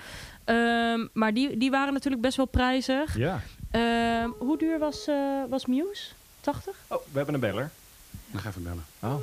[0.43, 3.17] Ehm, maar die, die waren natuurlijk best wel prijzig.
[3.17, 3.41] Ja.
[3.71, 5.15] Ehm, hoe duur was, eh,
[5.49, 6.11] was Muse?
[6.41, 6.75] 80?
[6.87, 7.69] Oh, we hebben een beller.
[8.31, 8.85] Dan ga even bellen.
[8.99, 9.15] Oh.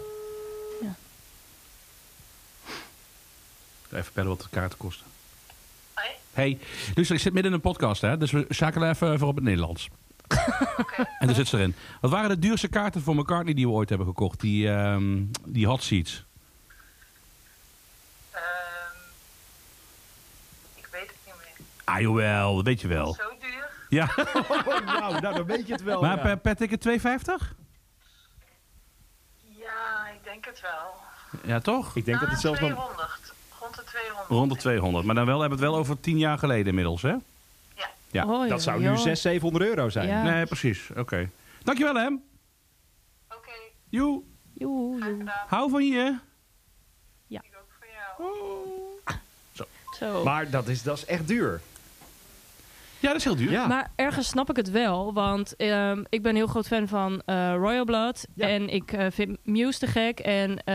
[3.93, 5.07] Even bellen wat de kaarten kosten.
[6.33, 6.59] Hey,
[6.95, 8.17] dus ik zit midden in een podcast, hè?
[8.17, 9.89] Dus we schakelen even voor op het Nederlands.
[11.19, 11.75] En er zit ze erin.
[12.01, 14.41] Wat waren de duurste kaarten voor McCartney die we ooit hebben gekocht?
[14.41, 16.25] Die, ehm, die hot seats.
[18.31, 18.43] Ehm,
[20.75, 21.67] ik weet het niet meer.
[21.85, 23.15] Ah, jawel, dat weet je wel.
[23.15, 23.69] Zo duur?
[23.89, 24.11] Ja,
[24.67, 26.01] Oh, nou, nou, dan weet je het wel.
[26.01, 26.23] maar ja.
[26.23, 27.57] per, per ticket 2,50?
[29.41, 30.95] Ja, ik denk het wel.
[31.45, 31.97] Ja, toch?
[31.97, 32.91] Ik denk dat het zelfs nog...
[33.73, 33.73] 200.
[33.73, 34.29] Rond de 200.
[34.29, 35.05] Rond de 200.
[35.05, 37.15] Maar dan wel, hebben we het wel over 10 jaar geleden inmiddels, hè?
[38.11, 38.27] Ja.
[38.27, 38.93] Oh, Dat zou nu joh.
[38.95, 40.09] 600, 700 euro zijn.
[40.09, 40.23] Ja.
[40.23, 40.89] Nee, precies.
[40.97, 41.29] Oké.
[41.63, 42.23] Dankjewel, hem.
[43.29, 43.51] Oké,
[43.89, 44.23] Joe,
[44.55, 45.23] Joe, joe.
[45.47, 46.19] hou van je.
[47.29, 47.89] Ik ook voor
[48.19, 49.67] jou.
[49.99, 50.25] Zo.
[50.25, 51.61] Maar dat is, dat is echt duur.
[53.03, 53.51] Ja, dat is heel duur.
[53.51, 53.67] Ja.
[53.67, 57.23] Maar ergens snap ik het wel, want ehm, ik ben een heel groot fan van
[57.25, 58.27] eh, Royal Blood.
[58.35, 58.49] Ja.
[58.49, 60.19] En ik eh, vind Muse te gek.
[60.21, 60.75] En eh,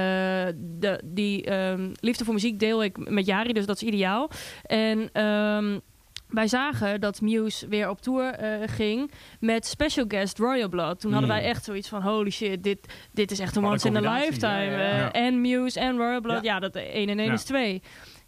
[0.55, 4.29] de, die ehm, liefde voor muziek deel ik met Jari, dus dat is ideaal.
[4.63, 5.79] En ehm,
[6.27, 10.99] wij zagen dat Muse weer op tour eh, ging met special guest Royal Blood.
[10.99, 11.35] Toen hadden Mm.
[11.35, 14.13] wij echt zoiets van, holy shit, dit, dit is echt een once een in a
[14.19, 14.51] lifetime.
[14.63, 15.11] ja, ja, ja.
[15.11, 16.53] En Muse en Royal Blood, Ja.
[16.53, 17.33] ja, dat 1 en 1 Ja.
[17.33, 17.81] is 2.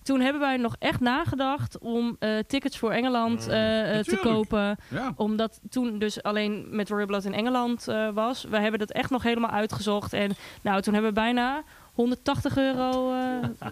[0.03, 3.51] Toen hebben wij nog echt nagedacht om eh, tickets voor Engeland Mm.
[3.51, 5.13] eh, eh, te kopen Ja.
[5.15, 8.43] omdat toen dus alleen met Royal Blood in Engeland was.
[8.43, 10.13] We hebben dat echt nog helemaal uitgezocht.
[10.13, 10.31] En
[10.61, 13.13] nou, toen hebben we bijna 180 euro...
[13.13, 13.67] eh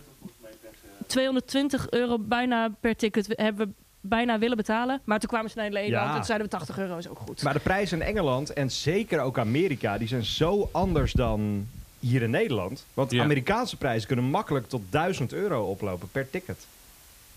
[1.07, 5.01] 220 euro bijna per ticket hebben we bijna willen betalen.
[5.03, 6.09] Maar toen kwamen ze naar Nederland Ja.
[6.09, 7.43] en toen zeiden we 80 euro is ook goed.
[7.43, 11.67] Maar de prijzen in Engeland en zeker ook Amerika, die zijn zo anders dan
[11.99, 12.85] hier in Nederland.
[12.93, 13.23] Want Ja.
[13.23, 16.65] Amerikaanse prijzen kunnen makkelijk tot 1000 euro oplopen per ticket.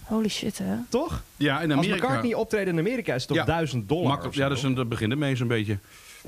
[0.02, 0.74] Holy shit, hè?
[0.88, 1.22] Toch?
[1.36, 2.06] Ja, in Als Amerika.
[2.06, 3.44] McCartney optreden in Amerika is het toch Ja.
[3.44, 4.36] 1000 dollar Makkelijk.
[4.36, 4.48] Ja, zo?
[4.54, 5.78] dus een- dat begint ermee zo'n beetje.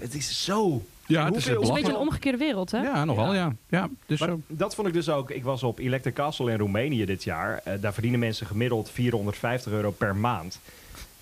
[0.00, 0.82] Het is zo...
[1.06, 2.78] Ja, het is het is een beetje een omgekeerde wereld, hè?
[2.82, 3.52] Ja, nogal, ja.
[3.68, 4.40] Ja, dus Maar zo.
[4.46, 5.30] dat vond ik dus ook.
[5.30, 7.60] Ik was op Electric Castle in Roemenië dit jaar.
[7.64, 10.58] Eh, daar verdienen mensen gemiddeld 450 euro per maand.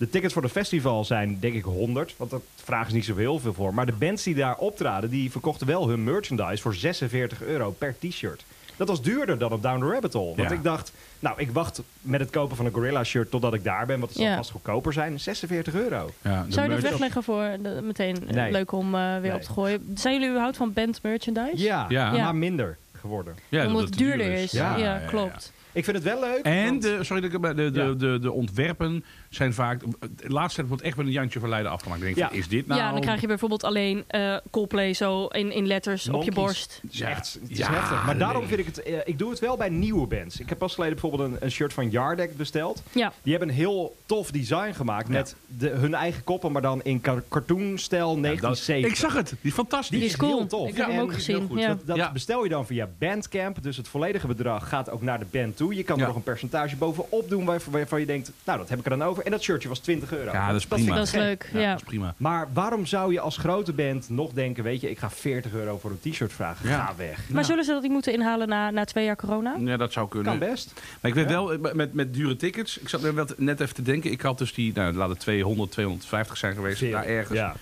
[0.00, 3.16] De tickets voor de festival zijn denk ik 100, want dat vragen ze niet zo
[3.16, 3.74] heel veel voor.
[3.74, 7.94] Maar de bands die daar optraden, die verkochten wel hun merchandise voor 46 euro per
[7.98, 8.44] t-shirt.
[8.76, 10.34] Dat was duurder dan op Down the Rabbit Hole.
[10.36, 10.56] Want Ja.
[10.56, 13.86] ik dacht, nou, ik wacht met het kopen van een Gorilla shirt totdat ik daar
[13.86, 14.36] ben, want het zal Ja.
[14.36, 15.20] vast goedkoper zijn.
[15.20, 16.10] 46 euro.
[16.22, 18.52] Ja, Zou je dat wegleggen voor de- meteen eh, Nee.
[18.52, 19.34] leuk om eh, weer Nee.
[19.34, 19.92] op te gooien?
[19.94, 21.62] Zijn jullie überhaupt van band merchandise?
[21.64, 22.14] Ja, Ja.
[22.14, 22.22] Ja.
[22.24, 23.34] maar minder geworden.
[23.48, 24.52] Ja, Omdat dat het duurder is.
[24.52, 25.52] Ja, Ja, klopt.
[25.72, 26.42] Ik vind het wel leuk.
[26.42, 27.92] En want- de, sorry, de, de, Ja.
[27.92, 29.80] de, de ontwerpen zijn vaak...
[29.80, 32.00] De laatste tijd wordt echt met een Jantje Verleiden afgemaakt.
[32.00, 32.28] Ik denk, Ja.
[32.28, 32.80] van, is dit nou...
[32.80, 36.78] Ja, dan krijg je bijvoorbeeld alleen eh Coldplay zo in, in letters op je borst.
[36.83, 37.09] Het is Ja.
[37.09, 38.04] echt het is Ja, heftig.
[38.06, 38.83] Maar daarom vind ik het...
[38.83, 40.40] eh, ik doe het wel bij nieuwe bands.
[40.40, 42.83] Ik heb pas geleden bijvoorbeeld een, een shirt van Yardek besteld.
[42.92, 46.80] Ja, Die hebben een heel tof design gemaakt met de, hun eigen koppen, maar dan
[46.83, 48.90] in car- cartoonstijl Ja, dat- 1970.
[48.90, 49.28] ik zag het.
[49.28, 49.98] Die is fantastisch.
[49.98, 50.37] Die is cool.
[50.38, 50.68] heel tof.
[50.68, 51.68] Ik heb hem ook gezien, ja.
[51.68, 52.12] Dat, dat Ja.
[52.12, 53.62] bestel je dan via Bandcamp.
[53.62, 55.74] Dus het volledige bedrag gaat ook naar de band toe.
[55.74, 56.02] Je kan Ja.
[56.02, 58.90] er nog een percentage bovenop doen waarvan, waarvan je denkt, nou dat heb ik er
[58.90, 59.24] dan over.
[59.24, 60.32] En dat shirtje was 20 euro.
[60.32, 60.90] Ja, dat is vind prima.
[60.90, 61.50] ik dat is leuk.
[61.52, 61.70] Ja, Ja.
[61.70, 62.14] dat is prima.
[62.16, 65.78] Maar waarom zou je als grote band nog denken, weet je, ik ga 40 euro
[65.78, 66.68] voor een t-shirt vragen.
[66.68, 66.84] Ja.
[66.86, 67.18] Ga weg.
[67.30, 69.56] Maar zullen ze dat niet moeten inhalen na, na twee jaar corona?
[69.58, 70.38] Ja, dat zou kunnen.
[70.38, 70.72] Kan best.
[71.00, 71.30] Maar ik weet Ja.
[71.30, 72.78] wel, eh, met, met dure tickets...
[72.78, 74.10] Ik zat net- net even te denken.
[74.10, 74.72] Ik had dus die...
[74.74, 76.90] Nou, laat het 200, 250 zijn geweest.
[76.90, 77.38] Daar ergens.
[77.38, 77.54] Ja.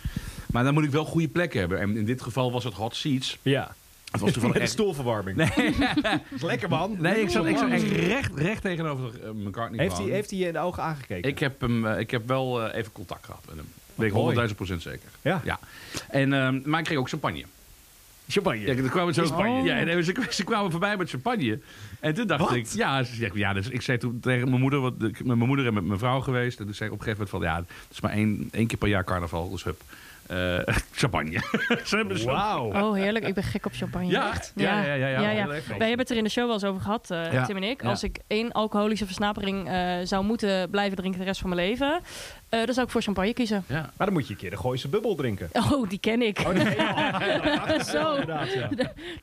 [0.53, 1.81] Maar dan moet ik wel goede plekken hebben.
[1.81, 3.39] En in dit geval was het hot seats.
[3.43, 3.75] ja.
[4.11, 4.71] Het was toevallig echt...
[4.71, 5.37] stoelverwarming.
[5.37, 5.75] Nee,
[6.41, 6.97] Lekker man.
[6.99, 9.81] nee ik, zat, ik zat echt recht, recht tegenover uh, McCartney.
[9.81, 11.31] Heeft hij, heeft hij je in de ogen aangekeken?
[11.31, 13.67] Ik heb, hem, eh, ik heb wel eh, even contact gehad met hem.
[13.95, 14.49] Weet ik mooi.
[14.49, 15.09] 100.000 procent zeker.
[15.23, 15.41] Ja.
[15.45, 15.59] ja.
[16.09, 17.45] En, ehm, maar ik kreeg ook champagne.
[18.29, 18.61] Champagne.
[18.61, 19.63] Ja, er kwamen zo, Champagne.
[19.63, 21.59] ja, nee, ze, ze kwamen voorbij met champagne.
[22.01, 22.55] En toen dacht Wat?
[22.55, 25.27] ik, ja, ze zegt, ja dus ik zei toen tegen mijn moeder, wat, ik ben
[25.27, 26.59] met mijn moeder en met mijn vrouw geweest.
[26.59, 28.67] En toen zei ik op een gegeven moment van, ja, het is maar één, één
[28.67, 29.83] keer per jaar carnaval, dus hup.
[30.29, 30.59] Eh,
[30.93, 31.41] champagne.
[32.25, 32.73] Wauw.
[32.73, 33.27] Oh, heerlijk.
[33.27, 34.07] Ik ben gek op champagne.
[34.07, 34.53] Ja, echt.
[34.55, 35.47] ja, ja, ja, ja.
[35.47, 37.45] Wij hebben het er in de show wel eens over gehad, eh, Ja.
[37.45, 37.83] Tim en ik.
[37.83, 37.89] Ja.
[37.89, 42.01] Als ik één alcoholische versnapering eh, zou moeten blijven drinken de rest van mijn leven,
[42.49, 43.65] eh, dan zou ik voor champagne kiezen.
[43.67, 43.75] Ja.
[43.97, 45.49] Maar dan moet je een keer de Gooise bubbel drinken.
[45.53, 46.39] Oh, die ken ik.
[46.39, 48.11] Oh, dat ken Zo.
[48.11, 48.69] Inderdaad, ja.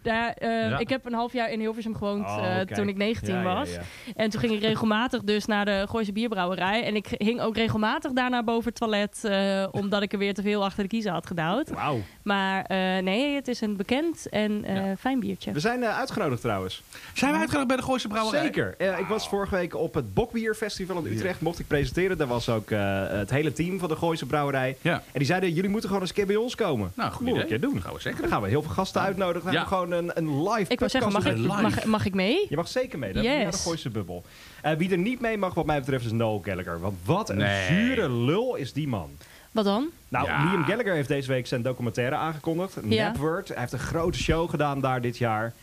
[0.01, 0.77] Daar, eh, Ja.
[0.79, 3.53] Ik heb een half jaar in Hilversum gewoond Oh, eh, toen ik 19 Ja, ja,
[3.55, 3.73] was.
[3.73, 3.81] ja.
[4.15, 6.83] En toen ging ik regelmatig dus naar de Gooise Bierbrouwerij.
[6.83, 10.41] En ik hing ook regelmatig daarna boven het toilet, eh, omdat ik er weer te
[10.41, 11.69] veel achter de kiezen had gedouwd.
[11.69, 11.99] Wauw.
[12.23, 15.51] Maar eh, nee, het is een bekend en eh, fijn biertje.
[15.51, 16.81] We zijn uitgenodigd trouwens.
[17.13, 18.41] Zijn we uitgenodigd bij de Gooise Brouwerij?
[18.43, 18.75] Zeker.
[18.77, 21.41] Eh, ik was vorige week op het Bokbierfestival in Utrecht.
[21.41, 22.17] Mocht ik presenteren.
[22.17, 24.77] Daar was ook eh, het hele team van de Gooise Brouwerij.
[24.81, 24.93] Ja.
[24.93, 26.91] En die zeiden, jullie moeten gewoon eens een keer bij ons komen.
[26.95, 27.41] Nou, goed idee.
[27.41, 27.81] een keer doen.
[27.81, 29.43] Gaan we zeker Dan gaan we heel veel gasten uitnodigen.
[29.43, 29.59] Dan Ja.
[29.59, 32.45] hebben we gewoon een, een live Ik wou zeggen, mag ik, mag, mag ik mee?
[32.49, 33.13] Je mag zeker mee.
[33.13, 33.41] Dat is Yes.
[33.43, 34.23] naar de Gooise bubbel.
[34.61, 36.79] Eh, wie er niet mee mag, wat mij betreft, is Noel Gallagher.
[36.79, 37.65] Want wat een Nee.
[37.67, 39.09] zure lul is die man.
[39.51, 39.87] Wat dan?
[40.07, 40.43] Nou, Ja.
[40.43, 42.77] Liam Gallagher heeft deze week zijn documentaire aangekondigd.
[42.89, 43.07] Ja.
[43.07, 43.47] Napword.
[43.47, 45.53] Hij heeft een grote show gedaan daar dit jaar.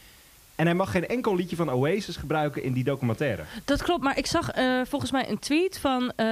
[0.54, 3.42] En hij mag geen enkel liedje van Oasis gebruiken in die documentaire.
[3.64, 6.26] Dat klopt, maar ik zag eh, volgens mij een tweet van eh,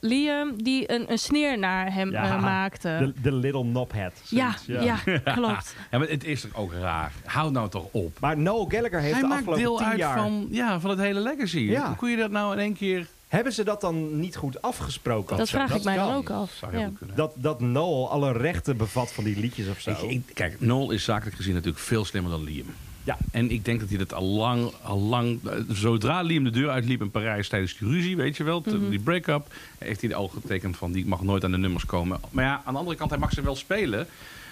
[0.00, 2.24] Liam die een, een sneer naar hem Ja.
[2.36, 2.96] eh, maakte.
[3.14, 4.12] De, de Little Knobhead.
[4.28, 4.96] ja, ja,
[5.34, 5.74] klopt.
[5.90, 7.12] Ja, maar het is toch ook raar.
[7.24, 8.18] Houd nou toch op.
[8.20, 10.18] Maar Noel Gallagher heeft Hij de maakt afgelopen deel tien uit jaar...
[10.18, 11.58] van, ja, van het hele legacy.
[11.58, 11.86] Ja.
[11.86, 13.06] Hoe kun je dat nou in één keer...
[13.28, 15.36] Hebben ze dat dan niet goed afgesproken?
[15.36, 16.60] Dat vraag ik mij dan ook af.
[16.72, 16.90] Ja.
[17.14, 19.90] Dat, dat Noel alle rechten bevat van die liedjes of zo.
[19.90, 22.66] Ik- ik- kijk, Noel is zakelijk gezien natuurlijk veel slimmer dan Liam.
[23.04, 23.16] Ja.
[23.32, 25.38] En ik denk dat hij dat al lang, al lang...
[25.48, 28.90] eh, Zodra Liam de deur uitliep in Parijs tijdens die ruzie, weet je wel, Mhm.
[28.90, 29.46] die break-up,
[29.78, 32.20] heeft hij al getekend van die mag nooit aan de nummers komen.
[32.30, 34.06] Maar ja, aan de andere kant, hij mag ze wel spelen.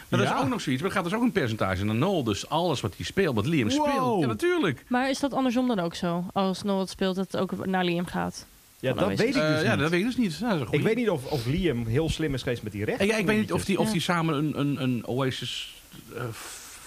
[0.08, 0.82] Maar dat is ook nog zoiets.
[0.82, 2.24] Maar er gaat dus ook een percentage naar Noel.
[2.24, 3.86] Dus alles wat hij speelt, wat Liam Wow.
[3.88, 4.20] speelt.
[4.20, 4.84] Ja, natuurlijk.
[4.88, 6.24] Maar is dat andersom dan ook zo?
[6.32, 8.46] Als Noel het speelt, dat het ook naar Liam gaat?
[8.80, 9.24] ja, van dat Oasis.
[9.24, 9.80] weet ik dus Eh, ja, niet.
[9.80, 10.38] dat weet ik dus niet.
[10.38, 13.06] Ja, dat Ik weet niet of, of Liam heel slim is geweest met die rechten.
[13.06, 13.92] Ja, ik weet niet of die, of Ja.
[13.92, 15.74] die samen een, een, een Oasis...
[16.16, 16.22] eh,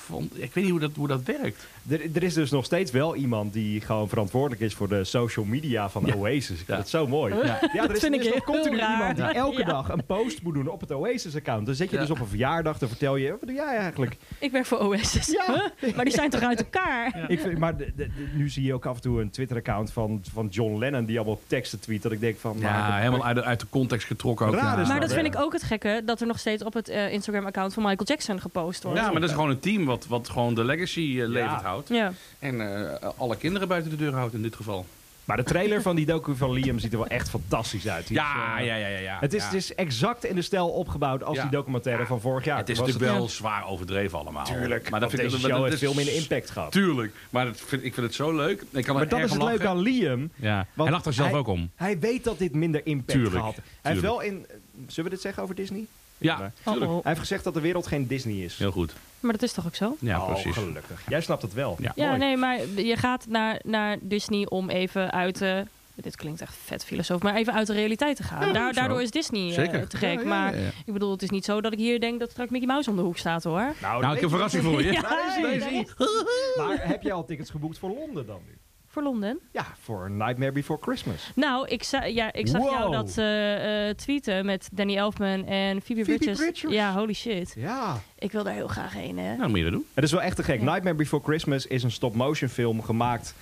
[0.05, 0.41] vond.
[0.41, 1.67] Ik weet niet hoe dat, hoe dat werkt.
[1.89, 5.45] Er, er is dus nog steeds wel iemand die gewoon verantwoordelijk is voor de social
[5.45, 6.13] media van Ja.
[6.15, 6.49] Oasis.
[6.49, 6.77] Ik vind Ja.
[6.77, 7.33] het zo mooi.
[7.35, 8.91] Ja, er is, vind er ik is nog continu raar.
[8.91, 9.65] iemand die elke Ja.
[9.65, 11.65] dag een post moet doen op het Oasis-account.
[11.65, 12.01] Dan zit je Ja.
[12.01, 14.17] dus op een verjaardag, dan vertel je, wat doe jij eigenlijk?
[14.39, 15.27] Ik werk voor Oasis.
[15.27, 15.69] Ja.
[15.79, 15.95] Huh?
[15.95, 17.25] Maar die zijn toch uit elkaar?
[17.27, 19.91] Ik vind, maar de- de- de- nu zie je ook af en toe een Twitter-account
[19.91, 22.01] van, van John Lennon die allemaal teksten tweet.
[22.01, 24.53] Dat ik denk van, Ja, maar, helemaal uit de, uit de context getrokken ook.
[24.53, 24.81] Raar ja.
[24.81, 27.11] is Maar dat, vind ik ook het gekke, dat er nog steeds op het eh,
[27.13, 28.97] Instagram-account van Michael Jackson gepost wordt.
[28.99, 31.74] Ja, maar dat is gewoon een team wat, wat gewoon de legacy eh, levend houdt.
[31.87, 32.13] Ja.
[32.39, 32.61] En
[33.01, 34.85] eh, alle kinderen buiten de deur houdt in dit geval.
[35.25, 38.07] maar de trailer van die docu van Liam ziet er wel echt fantastisch uit.
[38.07, 38.97] Die is, Ja, eh, ja, ja, ja.
[38.99, 39.17] ja.
[39.19, 39.45] Het is, Ja.
[39.47, 41.41] het is exact in de stijl opgebouwd als Ja.
[41.41, 42.57] die documentaire van vorig jaar.
[42.57, 44.45] Het is natuurlijk wel zwaar overdreven allemaal.
[44.45, 46.71] Tuurlijk, maar dat vind deze ik, show dat heeft is- veel minder impact gehad.
[46.71, 48.63] Tuurlijk, maar dat vind, ik vind het zo leuk.
[48.71, 50.29] Ik kan Maar dat erg is het leuke aan Liam.
[50.35, 51.69] Ja, Want hij lacht er zelf hij- ook om.
[51.75, 53.55] Hij weet dat dit minder impact Tuurlijk, gehad.
[53.81, 54.45] Hij heeft wel in...
[54.87, 55.85] Zullen we dit zeggen over Disney?
[56.17, 56.51] Ja.
[56.63, 56.89] Oh, oh.
[56.89, 58.57] Hij heeft gezegd dat de wereld geen Disney is.
[58.57, 58.93] Heel goed.
[59.19, 59.95] Maar dat is toch ook zo?
[59.99, 60.53] Ja, oh, precies.
[60.53, 61.01] gelukkig.
[61.07, 61.77] Jij snapt het wel.
[61.79, 61.91] Ja.
[61.95, 65.63] Ja, nee, maar je gaat naar, naar Disney om even uit de...
[65.95, 68.47] Dit klinkt echt vet filosoof, maar even uit de realiteit te gaan.
[68.47, 68.79] Ja, Daar, zo.
[68.79, 70.13] daardoor is Disney eh, te gek.
[70.13, 70.53] Ja, ja, maar
[70.85, 72.95] ik bedoel, het is niet zo dat ik hier denk dat straks Mickey Mouse om
[72.95, 73.73] de hoek staat, hoor.
[73.81, 74.91] Nou, Nou, ik heb een verrassing voor je.
[74.93, 75.87] Ja, Daar is hij.
[76.57, 78.57] Maar heb jij al tickets geboekt voor Londen dan nu?
[78.95, 79.39] Voor Londen.
[79.51, 81.31] Ja, voor Nightmare Before Christmas.
[81.33, 85.81] Nou, ik, za ja, ik zag jou dat eh, eh, tweeten met Danny Elfman en
[85.81, 86.39] Phoebe, Phoebe Bridgers.
[86.39, 86.73] Bridgers.
[86.73, 87.53] Ja, holy shit.
[87.57, 88.01] Ja.
[88.19, 89.35] Ik wil daar heel graag heen, hè.
[89.35, 89.85] Nou, moet je dat doen.
[89.93, 90.59] Het is wel echt te gek.
[90.59, 90.65] Ja.
[90.65, 93.35] Nightmare Before Christmas is een stop-motion film gemaakt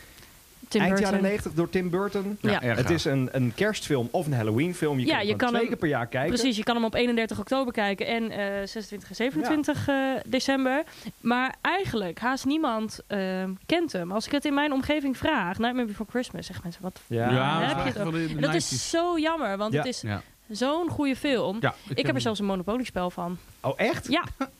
[0.73, 1.11] Tim eind Burton.
[1.13, 2.37] jaren 90 door Tim Burton.
[2.41, 2.59] Ja.
[2.61, 4.99] Het is een, een kerstfilm of een Halloween film.
[4.99, 6.33] Je Ja, kan hem je kan twee hem- keer per jaar kijken.
[6.33, 10.83] Precies, je kan hem op 31 oktober kijken en eh 26 en 27 eh, december.
[11.21, 14.11] Maar eigenlijk, haast niemand eh, kent hem.
[14.11, 16.99] Als ik het in mijn omgeving vraag, Nightmare Before Christmas, zeggen mensen, wat...
[17.07, 17.59] Ja.
[17.59, 18.55] heb is je het de dat 90s.
[18.55, 19.79] is zo jammer, want Ja.
[19.79, 20.21] het is Ja.
[20.49, 21.57] zo'n goede film.
[21.59, 23.37] Ja, Ik heb er zelfs een Monopoly-spel van.
[23.61, 24.07] Oh, echt?
[24.11, 24.23] Ja.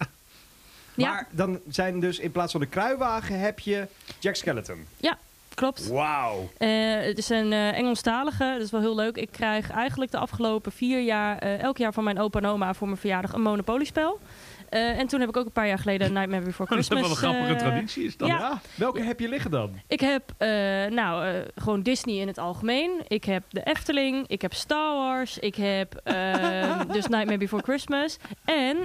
[0.95, 1.09] Ja.
[1.09, 3.87] Maar dan zijn dus in plaats van de kruiwagen heb je
[4.19, 4.85] Jack Skeleton.
[5.53, 5.87] Klopt.
[5.87, 6.49] Wauw.
[6.57, 9.17] Eh, het is een eh, Engelstalige, dat is wel heel leuk.
[9.17, 12.73] Ik krijg eigenlijk de afgelopen vier jaar, eh, elk jaar van mijn opa en oma
[12.73, 14.19] voor mijn verjaardag een Monopoly-spel.
[14.69, 17.19] En toen heb ik ook een paar jaar geleden Nightmare Before Dat is Christmas.
[17.21, 18.27] wel een grappige traditie is dat.
[18.27, 18.37] ja.
[18.37, 18.61] Ja.
[18.75, 19.71] Welke heb je liggen dan?
[19.87, 20.33] Ik heb
[20.89, 23.01] nou, gewoon Disney in het algemeen.
[23.07, 24.27] Ik heb de Efteling.
[24.27, 25.39] Ik heb Star Wars.
[25.39, 28.17] Ik heb eh, dus Nightmare Before Christmas.
[28.45, 28.77] En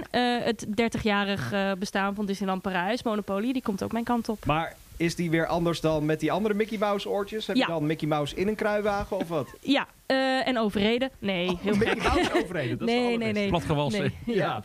[0.43, 3.51] het 30-jarig eh, bestaan van Disneyland Parijs, Monopoly.
[3.53, 4.45] Die komt ook mijn kant op.
[4.45, 7.47] Maar is die weer anders dan met die andere Mickey Mouse oortjes?
[7.47, 7.65] Heb Ja.
[7.65, 9.47] je dan Mickey Mouse in een kruiwagen of wat?
[9.61, 11.09] Ja, eh, en overreden.
[11.19, 11.95] Nee, heel Mickey.
[11.95, 13.47] Mouse overheden, dat is nee, het nee, nee.
[13.49, 14.01] Platgewassen.
[14.25, 14.45] Nee, Ja.
[14.45, 14.63] ja.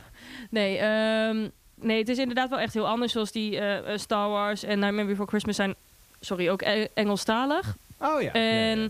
[0.51, 3.13] Nee, ehm, nee, het is inderdaad wel echt heel anders.
[3.13, 5.75] Zoals die eh, eh, Star Wars en Nightmare Before Christmas zijn,
[6.21, 7.77] sorry, ook e- Engelstalig.
[8.01, 8.33] Oh ja.
[8.33, 8.89] En, Ja,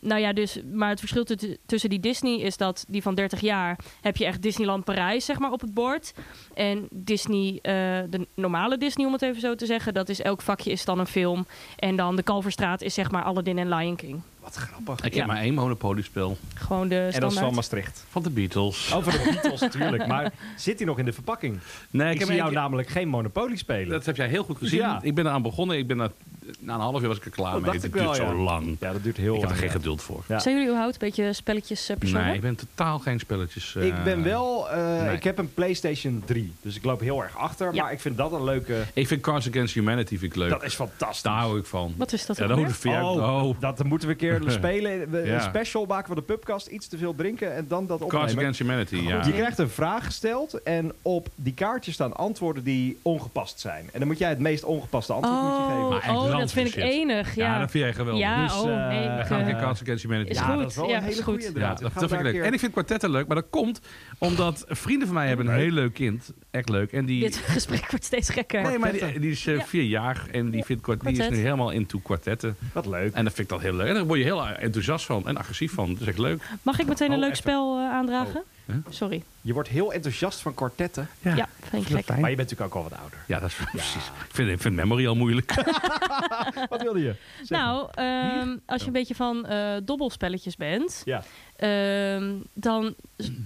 [0.00, 3.40] nou ja, dus, maar het verschil tu- tussen die Disney is dat die van 30
[3.40, 6.14] jaar heb je echt Disneyland Parijs, zeg maar, op het bord.
[6.54, 7.72] En Disney, eh,
[8.10, 10.98] de normale Disney, om het even zo te zeggen, dat is elk vakje is dan
[10.98, 11.46] een film.
[11.76, 14.20] En dan de Kalverstraat is zeg maar Aladdin en Lion King.
[14.44, 15.04] Wat grappig.
[15.06, 15.18] Ik Ja.
[15.18, 16.36] heb maar één Monopoly-spel.
[16.54, 17.54] Gewoon de En dat is van standaard.
[17.54, 18.04] Maastricht.
[18.10, 18.94] Van de Beatles.
[18.94, 20.06] Over de Beatles natuurlijk.
[20.06, 21.58] Maar zit hij nog in de verpakking?
[21.90, 23.88] nee, Ik, heb zie jou keer- namelijk geen Monopoly spelen.
[23.88, 24.78] Dat heb jij heel goed gezien.
[24.78, 24.98] Ja.
[25.02, 25.78] Ik ben eraan begonnen.
[25.78, 26.10] Ik ben er,
[26.58, 27.70] na een half jaar was ik er klaar Dat mee.
[27.72, 28.32] Het wel, duurt zo ja.
[28.34, 28.76] lang.
[28.80, 30.22] ja, dat duurt heel Ik heb er geen geduld voor.
[30.28, 30.38] Ja.
[30.38, 32.24] Zijn jullie überhaupt een beetje spelletjes uh, personen?
[32.26, 33.76] Nee, ik ben totaal geen spelletjes.
[33.76, 34.70] eh, Ik ben wel...
[34.70, 35.14] eh, nee.
[35.16, 36.52] Ik heb een PlayStation 3.
[36.62, 37.74] Dus ik loop heel erg achter.
[37.74, 37.82] Ja.
[37.82, 38.82] Maar ik vind dat een leuke...
[38.94, 40.50] Ik vind Cards Against Humanity vind ik leuk.
[40.50, 41.22] Dat is fantastisch.
[41.22, 41.94] Daar hou ik van.
[41.96, 42.58] Wat is dat Ja, dat.
[42.84, 45.10] Oh, Oh, dat moeten we een keer spelen.
[45.10, 45.34] We- Ja.
[45.34, 46.66] Een special maken van de pubcast.
[46.66, 48.38] Iets te veel drinken en dan dat Cards opnemen.
[48.38, 49.24] Against Humanity, ja.
[49.24, 53.84] Je krijgt een vraag gesteld en op die kaartjes staan antwoorden die ongepast zijn.
[53.92, 55.88] En dan moet jij het meest ongepaste antwoord moet je Oh, geven.
[55.88, 57.34] Maar echt oh dat vind ik enig.
[57.34, 58.22] Ja, Ja, dat vind jij geweldig.
[58.22, 59.06] Ja, Dus, oh nee.
[59.28, 60.30] dan Cards Against Humanity.
[60.30, 60.58] Is ja, goed.
[60.62, 61.78] dat is wel Ja, een hele goede inderdaad.
[61.80, 62.44] Dan dat, dat we vind ik leuk.
[62.44, 63.80] En ik vind kwartetten leuk, maar dat komt
[64.18, 66.32] omdat vrienden van mij hebben een heel leuk kind.
[66.50, 66.92] Echt leuk.
[66.92, 68.62] En die, dit gesprek wordt steeds gekker.
[68.62, 69.64] nee, maar die, die is eh, Ja.
[69.64, 72.56] vier jaar en die, vindt kwart, die is nu helemaal into kwartetten.
[72.72, 73.12] Wat leuk.
[73.14, 73.88] En dat vind ik dan heel leuk.
[73.88, 75.92] En daar word je heel enthousiast van en agressief van.
[75.92, 76.42] Dat is echt leuk.
[76.62, 77.42] Mag ik meteen een Oh, leuk even.
[77.42, 78.42] spel eh, aandragen?
[78.66, 78.76] Huh?
[78.88, 79.22] Sorry.
[79.40, 81.08] Je wordt heel enthousiast van kwartetten.
[81.20, 82.08] Ja, vind ik gek.
[82.08, 83.18] Maar je bent natuurlijk ook al wat ouder.
[83.26, 84.04] Ja, dat is precies.
[84.06, 85.54] Ik vind, ik vind memory al moeilijk.
[86.70, 87.14] Wat wilde je?
[87.42, 87.58] Zeg.
[87.58, 91.22] Nou, ehm, als je een beetje van eh, dobbelspelletjes bent, Ja.
[91.56, 92.94] ehm, dan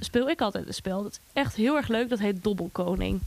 [0.00, 1.02] speel ik altijd een spel.
[1.02, 2.08] Dat is echt heel erg leuk.
[2.08, 3.20] Dat heet Dobbelkoning.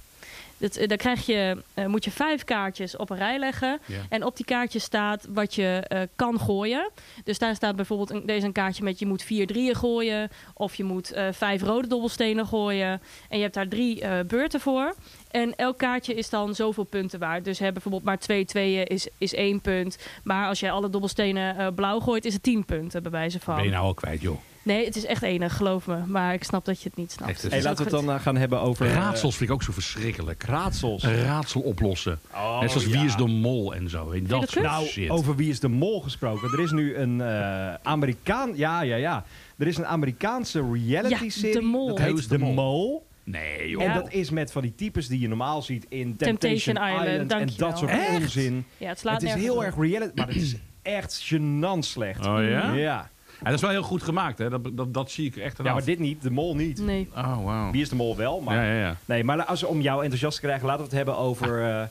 [0.61, 3.79] Dat, eh, daar krijg je, eh, moet je vijf kaartjes op een rij leggen.
[3.85, 3.97] Ja.
[4.09, 6.89] En op die kaartjes staat wat je eh, kan gooien.
[7.23, 10.29] Dus daar staat bijvoorbeeld een, deze een kaartje met je moet vier drieën gooien.
[10.53, 13.01] Of je moet vijf rode dobbelstenen gooien.
[13.29, 14.95] En je hebt daar drie beurten voor.
[15.31, 17.45] En elk kaartje is dan zoveel punten waard.
[17.45, 19.97] Dus hè, bijvoorbeeld maar twee tweeën is, is één punt.
[20.23, 23.55] Maar als jij alle dobbelstenen blauw gooit, is het tien punten bij wijze van.
[23.55, 24.37] Ben je nou al kwijt, joh.
[24.63, 25.97] Nee, het is echt enig, geloof me.
[26.07, 27.31] Maar ik snap dat je het niet snapt.
[27.31, 28.85] Echt, het Hey, laten we het dan eh, gaan hebben over...
[28.85, 30.43] eh, Raadsels vind ik ook zo verschrikkelijk.
[30.43, 31.03] raadsels.
[31.03, 32.19] Een raadsel oplossen.
[32.33, 32.91] Oh, Net zoals ja.
[32.91, 34.11] Wie is de Mol en zo.
[34.11, 34.65] En dat soort?
[34.65, 35.09] Nou, shit.
[35.09, 36.51] over wie is de mol gesproken.
[36.53, 38.51] Er is nu een eh, Amerikaan...
[38.55, 39.25] Ja, ja, ja.
[39.57, 41.53] Er is een Amerikaanse reality-serie.
[41.53, 41.87] Ja, De Mol.
[41.87, 42.53] Dat heet De De Mol?
[42.53, 43.05] Mol.
[43.23, 43.81] Nee, joh.
[43.81, 43.87] Ja.
[43.87, 47.31] En dat is met van die types die je normaal ziet in Temptation, Temptation Island,
[47.31, 48.15] Island, en dat soort Echt?
[48.21, 48.65] onzin.
[48.77, 49.61] Ja, het slaat Het is heel op.
[49.61, 52.25] erg reality, maar het is echt gênant slecht.
[52.25, 52.73] Oh ja?
[52.73, 53.09] Ja.
[53.43, 54.49] Ja, dat is wel heel goed gemaakt, hè?
[54.49, 56.81] Dat, dat, dat zie ik echt aan Ja, maar dit niet, de mol niet.
[56.81, 57.09] Nee.
[57.15, 57.71] Oh, wauw.
[57.71, 58.55] Wie is de mol wel, maar...
[58.55, 58.95] Ja, ja, ja.
[59.05, 61.63] Nee, maar als, om jou enthousiast te krijgen, laten we het hebben over...
[61.69, 61.83] eh,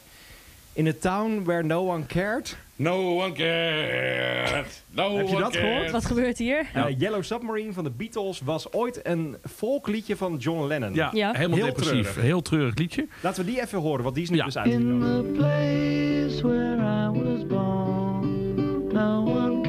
[0.72, 2.56] in a town where no one cared.
[2.76, 4.82] No one cared.
[4.90, 5.90] No Heb je one dat gehoord?
[5.90, 6.66] Wat gebeurt hier?
[6.74, 10.94] Eh, Yellow Submarine van de Beatles was ooit een volkliedje van John Lennon.
[10.94, 11.32] Ja, Ja.
[11.32, 11.92] helemaal Heel depressief.
[12.02, 12.22] treurig.
[12.22, 13.06] Heel treurig liedje.
[13.22, 14.44] Laten we die even horen, want die is nu Ja.
[14.44, 15.24] dus In uitgekomen.
[15.24, 19.59] the place where I was born, no one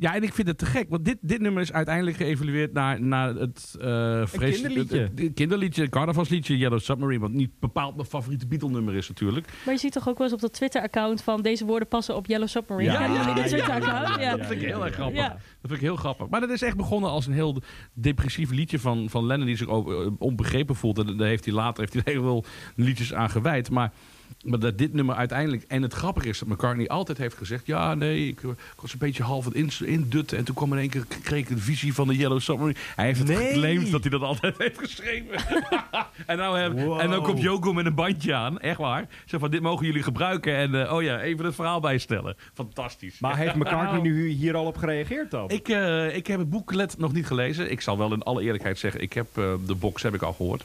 [0.00, 0.86] Ja, en ik vind het te gek.
[0.88, 4.98] Want dit, dit nummer is uiteindelijk geëvalueerd naar, naar het eh vrees- kinderliedje.
[5.00, 7.20] Het, het kinderliedje, carnavalsliedje Yellow Submarine.
[7.20, 9.46] Wat niet bepaald mijn favoriete Beatle-nummer is natuurlijk.
[9.64, 12.26] Maar je ziet toch ook wel eens op dat Twitter-account van deze woorden passen op
[12.26, 12.92] Yellow Submarine.
[12.92, 13.84] Ja, ja, Twitter-account?
[13.84, 14.36] ja, ja, Ja.
[14.36, 15.18] Dat vind ik heel erg grappig.
[15.18, 15.28] Ja.
[15.28, 16.28] Dat vind ik heel grappig.
[16.28, 19.68] Maar dat is echt begonnen als een heel depressief liedje van, van Lennon die zich
[19.68, 20.98] ook, eh, onbegrepen voelt.
[20.98, 22.44] En daar heeft hij later heeft hij heel veel
[22.76, 23.70] liedjes aan gewijd.
[23.70, 23.92] Maar,
[24.42, 25.64] maar dat dit nummer uiteindelijk...
[25.68, 27.66] En het grappige is dat McCartney altijd heeft gezegd...
[27.66, 30.38] Ja, nee, ik, eh, ik was een beetje half het in- indutten.
[30.38, 32.78] En toen kwam in één keer kreeg ik een visie van de Yellow Submarine.
[32.96, 33.46] Hij heeft het Nee.
[33.46, 35.34] geclaimd dat hij dat altijd heeft geschreven.
[36.26, 37.00] en, nou, heb- Wow.
[37.00, 38.58] en dan komt Joko met een bandje aan.
[38.60, 39.06] Echt waar.
[39.26, 40.54] Zo van, dit mogen jullie gebruiken.
[40.56, 42.36] En eh, oh ja, even het verhaal bijstellen.
[42.54, 43.18] Fantastisch.
[43.18, 45.50] Maar heeft McCartney nu hier al op gereageerd dan?
[45.50, 47.70] Ik, eh, ik heb het boeklet nog niet gelezen.
[47.70, 50.64] Ik zal wel in alle eerlijkheid zeggen, ik heb de box heb ik al gehoord.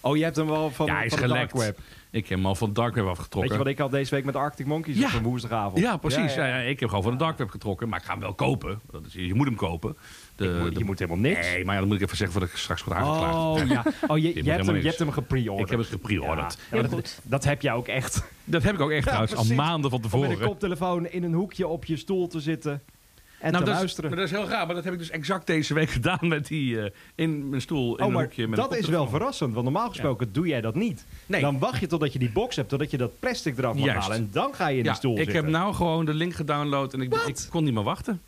[0.00, 1.52] oh, je hebt hem wel van, ja, hij is van de gelekt.
[1.54, 1.78] dark web.
[2.12, 3.40] Ik heb hem al van de dark web afgetrokken.
[3.40, 5.06] Weet je wat ik al deze week met Arctic Monkeys Ja.
[5.06, 5.78] op een woensdagavond?
[5.78, 6.34] Ja, precies.
[6.34, 6.68] Ja, Ja, ja, ja.
[6.68, 8.80] ik heb gewoon van de dark web getrokken, maar ik ga hem wel kopen.
[8.90, 9.96] Dat is, je moet hem kopen.
[10.36, 11.46] De, Je moet- de- je moet helemaal niks.
[11.50, 13.34] Nee, maar ja, dat moet ik even zeggen voordat ik straks word aangeklaagd.
[13.36, 13.82] Oh ja.
[14.12, 15.60] Oh, je, je, hebt, hem, je hebt hem gepreorderd.
[15.64, 16.58] Ik heb het gepreorderd.
[16.70, 17.20] Ja, dat, goed.
[17.22, 18.24] dat heb jij ook echt.
[18.44, 20.48] Dat heb ik ook echt trouwens, al maanden van Om met een tevoren.
[20.48, 22.82] koptelefoon in een hoekje op je stoel te zitten
[23.42, 24.10] en Nou, te dat, is, luisteren.
[24.10, 26.46] maar dat is heel raar, maar dat heb ik dus exact deze week gedaan met
[26.46, 28.48] die eh, in mijn stoel in oh, een maar hoekje.
[28.48, 31.04] Met dat een is wel verrassend, want normaal gesproken doe jij dat niet.
[31.26, 31.40] Nee.
[31.40, 34.00] Dan wacht je totdat je die box hebt, totdat je dat plastic eraf mag Juist.
[34.00, 35.36] halen en dan ga je in Ja, die stoel ik zitten.
[35.36, 38.20] heb nou gewoon de link gedownload en ik, ik kon niet meer wachten.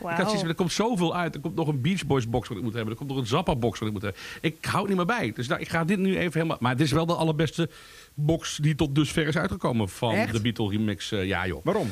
[0.00, 1.34] Ik had zoiets van, er komt zoveel uit.
[1.34, 2.92] Er komt nog een Beach Boys box wat ik moet hebben.
[2.92, 4.20] Er komt nog een Zappa box wat ik moet hebben.
[4.40, 5.32] Ik hou het niet meer bij.
[5.34, 6.56] Dus nou, ik ga dit nu even helemaal...
[6.60, 7.68] Maar het is wel de allerbeste
[8.14, 10.32] box die tot dusver is uitgekomen van Echt?
[10.32, 11.12] de Beatle remix.
[11.12, 11.64] eh, ja joh.
[11.64, 11.90] Waarom?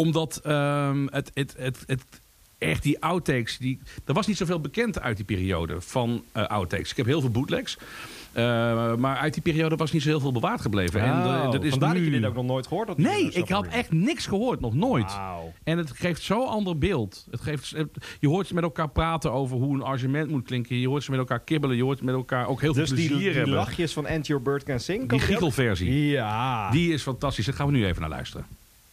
[0.00, 2.02] Omdat ehm, het, het, het, het,
[2.58, 3.58] echt die outtakes...
[3.58, 6.90] Die, er was niet zoveel bekend uit die periode van eh, outtakes.
[6.90, 7.76] Ik heb heel veel bootlegs.
[8.32, 11.00] Eh, maar uit die periode was niet zo heel veel bewaard gebleven.
[11.00, 12.04] en Oh, eh, dat is vandaar nu...
[12.04, 12.98] dat je dit ook nog nooit gehoord had.
[12.98, 14.60] Nee, is ik had echt niks gehoord.
[14.60, 15.18] Nog nooit.
[15.64, 17.26] En het geeft zo'n ander beeld.
[17.30, 20.76] Het geeft, het- je hoort ze met elkaar praten over hoe een arrangement moet klinken.
[20.76, 21.76] Je hoort ze met elkaar kibbelen.
[21.76, 23.54] Je hoort met elkaar ook heel Dus veel die, plezier die hebben.
[23.54, 25.08] lachjes van And Your Bird Can Sing.
[25.08, 26.06] Die giechelversie.
[26.06, 26.70] Ja.
[26.70, 27.46] Die is fantastisch.
[27.46, 28.46] Daar gaan we nu even naar luisteren.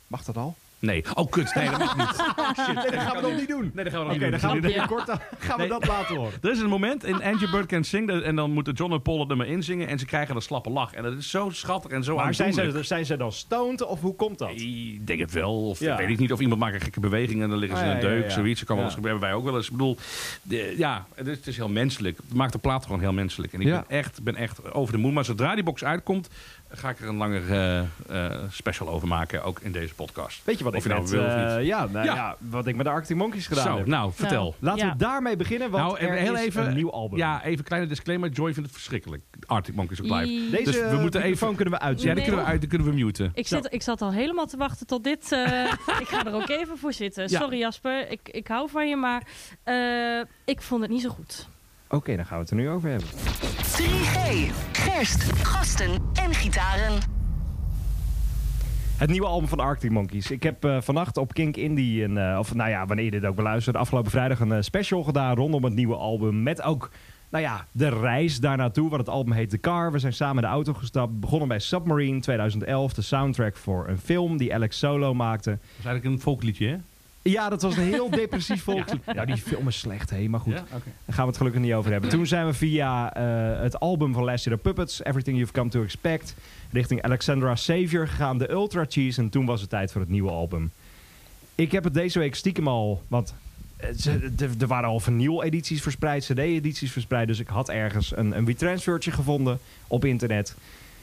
[0.08, 0.56] Mag dat al?
[0.80, 1.04] Nee.
[1.14, 1.56] Oh, kut.
[1.56, 2.06] Nee, dat mag niet.
[2.66, 2.76] Shit.
[2.76, 3.72] Nee, dat gaan we nog niet doen.
[3.74, 4.40] Nee, dat gaan we nog Oké, niet dan doen.
[4.40, 5.70] gaan we binnenkort dan- gaan we Nee.
[5.70, 6.32] dat laten horen.
[6.42, 8.12] Er is een moment in Andrew Bird Can Sing.
[8.22, 9.88] En dan moeten John en Paul het nummer inzingen.
[9.88, 10.94] En ze krijgen een slappe lach.
[10.94, 14.02] En dat is zo schattig en zo Maar zijn ze, zijn ze dan stoned of
[14.02, 14.50] hoe komt dat?
[14.50, 15.68] Ik denk het wel.
[15.70, 15.98] Of Ja.
[15.98, 16.32] weet ik niet.
[16.32, 18.16] Of iemand maakt een gekke beweging en dan liggen ze Ah, in een ja, ja,
[18.16, 18.24] deuk.
[18.24, 18.30] ja.
[18.30, 18.60] Zoiets.
[18.60, 18.92] Dat kan wel Ja.
[18.92, 19.22] eens gebeuren.
[19.22, 19.66] Wij ook wel eens.
[19.66, 19.98] Ik bedoel,
[20.42, 22.18] de- ja, het is, het is heel menselijk.
[22.18, 23.54] Het maakt de plaat gewoon heel menselijk.
[23.54, 23.86] En ik Ja.
[23.88, 25.12] ben, echt, ben echt over de moe.
[25.12, 26.30] Maar zodra die box uitkomt,
[26.70, 29.44] ga ik er een langer eh, eh, special over maken.
[29.44, 30.42] Ook in deze podcast.
[30.44, 31.66] Weet je wat Of ik je nou wil of eh, niet.
[31.66, 32.16] ja, nou, Ja.
[32.16, 32.36] ja.
[32.40, 33.86] wat ik met de Arctic Monkeys gedaan Zo, heb.
[33.86, 34.56] nou, vertel.
[34.60, 34.92] Laten Ja.
[34.92, 37.18] we daarmee beginnen, want nou, er heel is even, een nieuw album.
[37.18, 38.30] Ja, even een kleine disclaimer.
[38.30, 39.24] Joy vindt het verschrikkelijk.
[39.46, 40.50] Arctic Monkeys ook live.
[40.52, 42.16] Deze Dus we moeten even- kunnen we Ja, uitzetten.
[42.16, 43.32] die kunnen we uit, die kunnen we muten.
[43.34, 45.32] Ik, zit, ik zat al helemaal te wachten tot dit.
[45.32, 45.64] eh,
[46.02, 47.30] ik ga er ook even voor zitten.
[47.30, 47.40] Ja.
[47.40, 49.28] Sorry Jasper, ik, ik hou van je, maar
[49.64, 51.48] eh, ik vond het niet zo goed.
[51.90, 53.08] Oké, dan gaan we het er nu over hebben.
[53.08, 54.52] 3G.
[54.72, 56.94] Gerst, gasten en gitaren.
[58.98, 60.32] Het nieuwe album van Arctic Monkeys.
[60.32, 63.26] Ik heb eh, vannacht op Kink Indie, een, eh, of nou ja, wanneer je dit
[63.26, 66.44] ook beluistert, afgelopen vrijdag een eh, special gedaan rondom het nieuwe album.
[66.44, 66.92] Met ook,
[67.30, 68.90] nou ja, de reis daar naartoe.
[68.90, 69.92] Want het album heet The Car.
[69.92, 71.20] We zijn samen in de auto gestapt.
[71.20, 75.50] Begonnen bij Submarine 2011, de soundtrack voor een film die Alex Solo maakte.
[75.50, 76.78] Dat is eigenlijk een folkliedje, hè?
[77.30, 79.02] Ja, dat was een heel depressief volkslied.
[79.14, 80.54] Ja, die film is slecht, hé, maar goed.
[80.54, 80.64] Ja?
[80.70, 82.10] Daar gaan we het gelukkig niet over hebben.
[82.10, 85.70] Toen zijn we via eh, het album van Last Year the Puppets, Everything You've Come
[85.70, 86.36] to Expect,
[86.72, 89.22] richting Alexandra Savior gegaan, de Ultra Cheese.
[89.22, 90.72] En toen was het tijd voor het nieuwe album.
[91.56, 93.34] Ik heb het deze week stiekem al, want
[93.78, 94.06] eh,
[94.40, 97.28] er- er waren al vinyl-edities verspreid, cd-edities verspreid.
[97.28, 100.56] Dus ik had ergens een, een retransfertje gevonden op internet.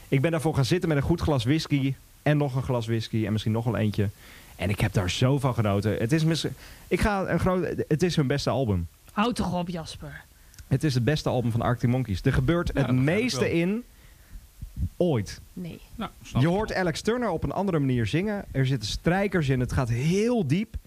[0.09, 3.27] Ik ben daarvoor gaan zitten met een goed glas whisky en nog een glas whisky
[3.27, 4.09] en misschien nog wel eentje.
[4.57, 5.97] En ik heb daar zo van genoten.
[5.97, 6.47] Het is, mis-
[6.89, 8.89] ik ga een groot, het is hun beste album.
[9.13, 10.25] Houd toch op, Jasper.
[10.69, 12.21] Het is het beste album van Arctic Monkeys.
[12.23, 13.85] Er gebeurt Ja, het meeste in
[14.97, 15.41] ooit.
[15.53, 15.81] Nee.
[15.95, 18.45] Nou, Je hoort Alex Turner op een andere manier zingen.
[18.53, 19.61] Er zitten strijkers in.
[19.61, 20.75] Het gaat heel diep.
[20.75, 20.81] Er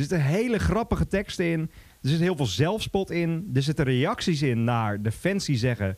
[0.00, 1.60] zitten hele grappige teksten in.
[2.02, 3.50] Er zit heel veel zelfspot in.
[3.54, 5.96] Er zitten reacties in naar de fans die zeggen...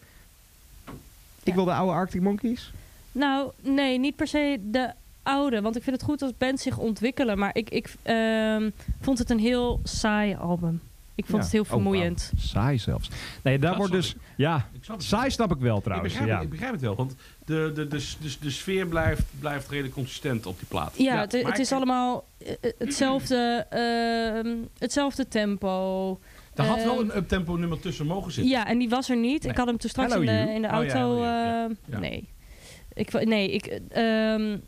[1.43, 1.55] Ik Ja.
[1.55, 2.73] wil de oude Arctic Monkeys.
[3.13, 4.93] Nou, nee, niet per se de
[5.27, 5.61] oude.
[5.61, 7.39] Want ik vind het goed als bands zich ontwikkelen.
[7.39, 10.81] Maar ik, ik ehm, vond het een heel saai album.
[11.15, 11.43] Ik vond Ja.
[11.43, 12.33] het heel Oh, vermoeiend.
[12.39, 13.09] Saai zelfs.
[13.43, 14.15] Nee, daar Dat wordt dus...
[14.37, 15.07] Ja, Ik snap het.
[15.07, 16.13] saai snap ik wel Ik trouwens.
[16.13, 16.37] begrijp, Ja.
[16.37, 19.95] het, ik begrijp het wel, want de, de, de, de, de sfeer blijft, blijft redelijk
[19.95, 20.93] consistent op die plaat.
[20.97, 26.11] Ja, het, ik- is allemaal eh, eh, hetzelfde, ehm, hetzelfde tempo.
[26.55, 28.53] Er had wel Ehm, een uptempo nummer tussen mogen zitten.
[28.53, 29.43] Ja, en die was er niet.
[29.43, 29.53] Nee.
[29.53, 30.51] Ik had hem toen straks in de, You.
[30.51, 31.23] in de Oh, ja, auto.
[31.23, 31.65] Ja.
[31.69, 31.99] eh, Ja.
[31.99, 32.29] Nee.
[32.93, 34.59] Ik, nee, ik, eh, ehm,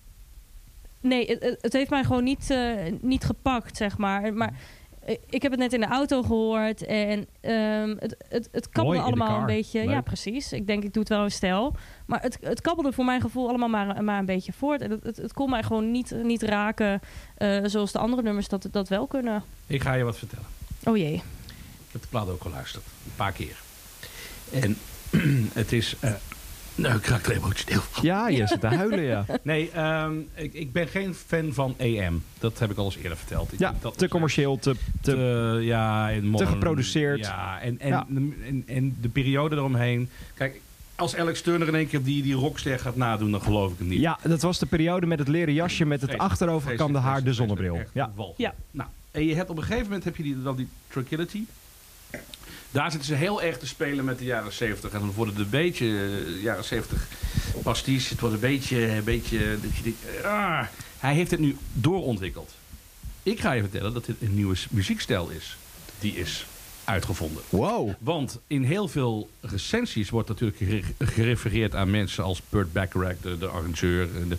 [1.00, 4.32] nee het- het, heeft mij gewoon niet, eh, niet gepakt, zeg maar.
[4.34, 4.52] Maar
[5.28, 9.10] ik heb het net in de auto gehoord en ehm, het, het, het kabbelde Mooi,
[9.12, 9.82] allemaal een beetje.
[9.82, 10.52] Ja, precies.
[10.52, 11.74] Ik denk, ik doe het wel in stijl.
[12.06, 14.80] Maar het, het kabbelde voor mijn gevoel allemaal maar, maar een beetje voort.
[14.80, 17.00] En het, het, het kon mij gewoon niet, niet raken
[17.36, 19.42] eh, zoals de andere nummers dat, dat wel kunnen.
[19.66, 20.46] Ik ga je wat vertellen.
[20.84, 21.14] Oh jee.
[21.14, 22.84] Ik heb de plaat ook geluisterd.
[23.04, 23.56] Een paar keer.
[24.52, 24.76] En
[25.52, 25.96] het is...
[26.00, 26.12] eh
[26.78, 28.04] nou, ik raak er emotioneel van.
[28.04, 29.24] ja, je zit te huilen, ja.
[29.42, 32.22] Nee, ehm, ik, ik ben geen fan van AM.
[32.38, 33.52] Dat heb ik al eens eerder verteld.
[33.52, 34.74] Ik Ja, dat te commercieel, te...
[35.00, 37.18] te te, ja, en modern- geproduceerd.
[37.18, 38.06] Ja, en, en, Ja.
[38.46, 40.08] En, en de periode eromheen.
[40.34, 40.60] Kijk,
[40.94, 43.88] als Alex Turner in één keer die, die rockster gaat nadoen, dan geloof ik het
[43.88, 44.00] niet.
[44.00, 47.32] Ja, dat was de periode met het leren jasje met het Vreselijk, achterovergekamde haar, de
[47.32, 47.80] zonnebril.
[47.94, 48.10] Ja.
[48.36, 48.54] Ja.
[48.70, 51.44] Nou, en je hebt op een gegeven moment heb je die, dan die Tranquility.
[52.70, 54.90] Daar zitten ze heel erg te spelen met de jaren 70.
[54.92, 57.06] En dan worden het een beetje eh, jaren 70
[57.62, 58.08] pastiche.
[58.08, 58.88] Het wordt een beetje...
[58.88, 60.60] Een beetje dat je denkt, ah,
[60.98, 62.54] hij heeft het nu doorontwikkeld.
[63.22, 65.56] Ik ga je vertellen dat dit een nieuwe muziekstijl is.
[65.98, 66.46] Die is
[66.84, 67.42] uitgevonden.
[67.48, 67.90] Wow.
[67.98, 73.38] Want in heel veel recensies wordt natuurlijk gere- gerefereerd aan mensen als Burt Bacharach, de,
[73.38, 74.36] de arrangeur en de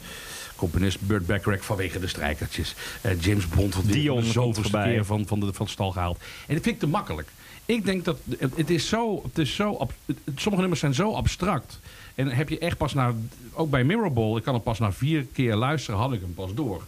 [0.56, 2.76] componist Burt Bacharach vanwege de strijkertjes.
[3.02, 6.18] Eh, James Bond wordt de zoveelste keer van, van, de, van stal gehaald.
[6.48, 7.28] En dat vind ik te makkelijk.
[7.70, 9.88] Ik denk dat het, is zo, het is zo,
[10.36, 11.80] sommige nummers zijn zo abstract.
[12.16, 13.14] En heb je echt pas na,
[13.54, 16.54] ook bij Mirrorball, ik kan het pas na vier keer luisteren, had ik hem pas
[16.54, 16.84] door.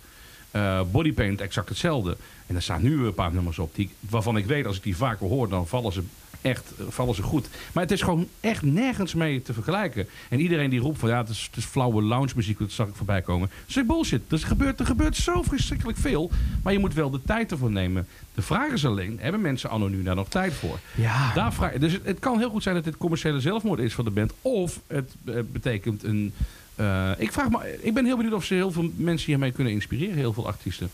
[0.51, 2.17] Eh, Bodypaint exact hetzelfde.
[2.47, 4.97] En er staan nu een paar nummers op die, waarvan ik weet als ik die
[4.97, 6.03] vaker hoor, dan vallen ze
[6.41, 7.47] echt eh, vallen ze goed.
[7.73, 10.07] Maar het is gewoon echt nergens mee te vergelijken.
[10.29, 12.87] En iedereen die roept van ja, het is, het is flauwe lounge muziek, dat zag
[12.87, 13.49] ik voorbij komen.
[13.67, 14.21] Dat is bullshit.
[14.31, 16.31] Er, gebeurt, er gebeurt zo verschrikkelijk veel.
[16.63, 18.07] Maar je moet wel de tijd ervoor nemen.
[18.33, 20.79] De vraag is alleen, hebben mensen anno nu daar nog tijd voor?
[20.95, 21.33] Ja.
[21.33, 24.05] Daar vraag, dus het, het kan heel goed zijn dat dit commerciële zelfmoord is van
[24.05, 24.33] de band.
[24.41, 26.33] Of het eh, betekent een...
[26.75, 29.73] eh, ik, vraag me, ik ben heel benieuwd of ze heel veel mensen hiermee kunnen
[29.73, 30.15] inspireren.
[30.15, 30.89] Heel veel artiesten.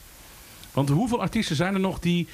[0.74, 2.28] Want hoeveel artiesten zijn er nog die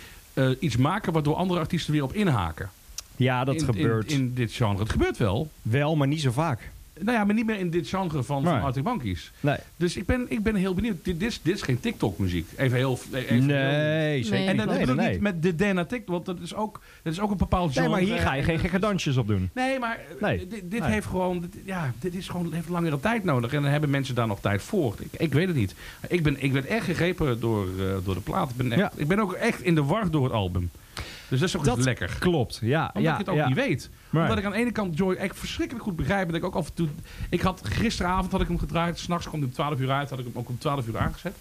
[0.59, 2.70] iets maken waardoor andere artiesten weer op inhaken?
[3.16, 4.80] Ja, dat in, gebeurt In, in dit genre.
[4.80, 5.51] Het gebeurt wel.
[5.61, 6.72] wel, maar niet zo vaak.
[6.99, 8.61] Nou ja, maar niet meer in dit genre van, van Nee.
[8.64, 9.32] Arctic Monkeys.
[9.39, 9.57] Nee.
[9.76, 10.95] Dus ik ben, ik ben heel benieuwd.
[11.03, 12.47] Dit, dit, is, dit is geen TikTok-muziek.
[12.57, 12.99] Even heel...
[13.14, 14.47] Even heel- Nee, zeker Nee.
[14.47, 14.88] En niet.
[14.88, 17.38] dat Nee, niet met de DNA TikTok, want dat is ook, dat is ook een
[17.38, 17.88] bepaald genre.
[17.89, 19.49] Nee, maar hier ga je geen gekke dansjes op doen.
[19.53, 20.47] Nee, maar eh, Nee.
[20.47, 20.91] dit, dit Nee.
[20.91, 23.53] heeft gewoon, dit, ja, dit is gewoon, heeft langere tijd nodig.
[23.53, 24.95] En dan hebben mensen daar nog tijd voor.
[24.99, 25.76] Ik, ik weet het niet.
[26.07, 28.49] Ik, ben, ik werd echt gegrepen door, eh, door de plaat.
[28.49, 28.91] Ik ben, echt, Ja.
[28.95, 30.70] ik ben ook echt in de war door het album.
[31.34, 32.16] Dus dat is ook Dat eens lekker.
[32.20, 32.86] Klopt, ja.
[32.88, 33.48] Omdat ja, ik het ook ja.
[33.48, 33.90] niet weet.
[34.10, 36.28] Maar- Omdat ik aan de ene kant Joy echt verschrikkelijk goed begrijp.
[36.28, 36.88] Dat ik ook af en toe...
[37.30, 39.00] Ik had gisteravond had ik hem gedraaid.
[39.00, 40.10] S'nachts kwam hij om 12 uur uit.
[40.10, 41.34] Had ik hem ook om 12 uur aangezet.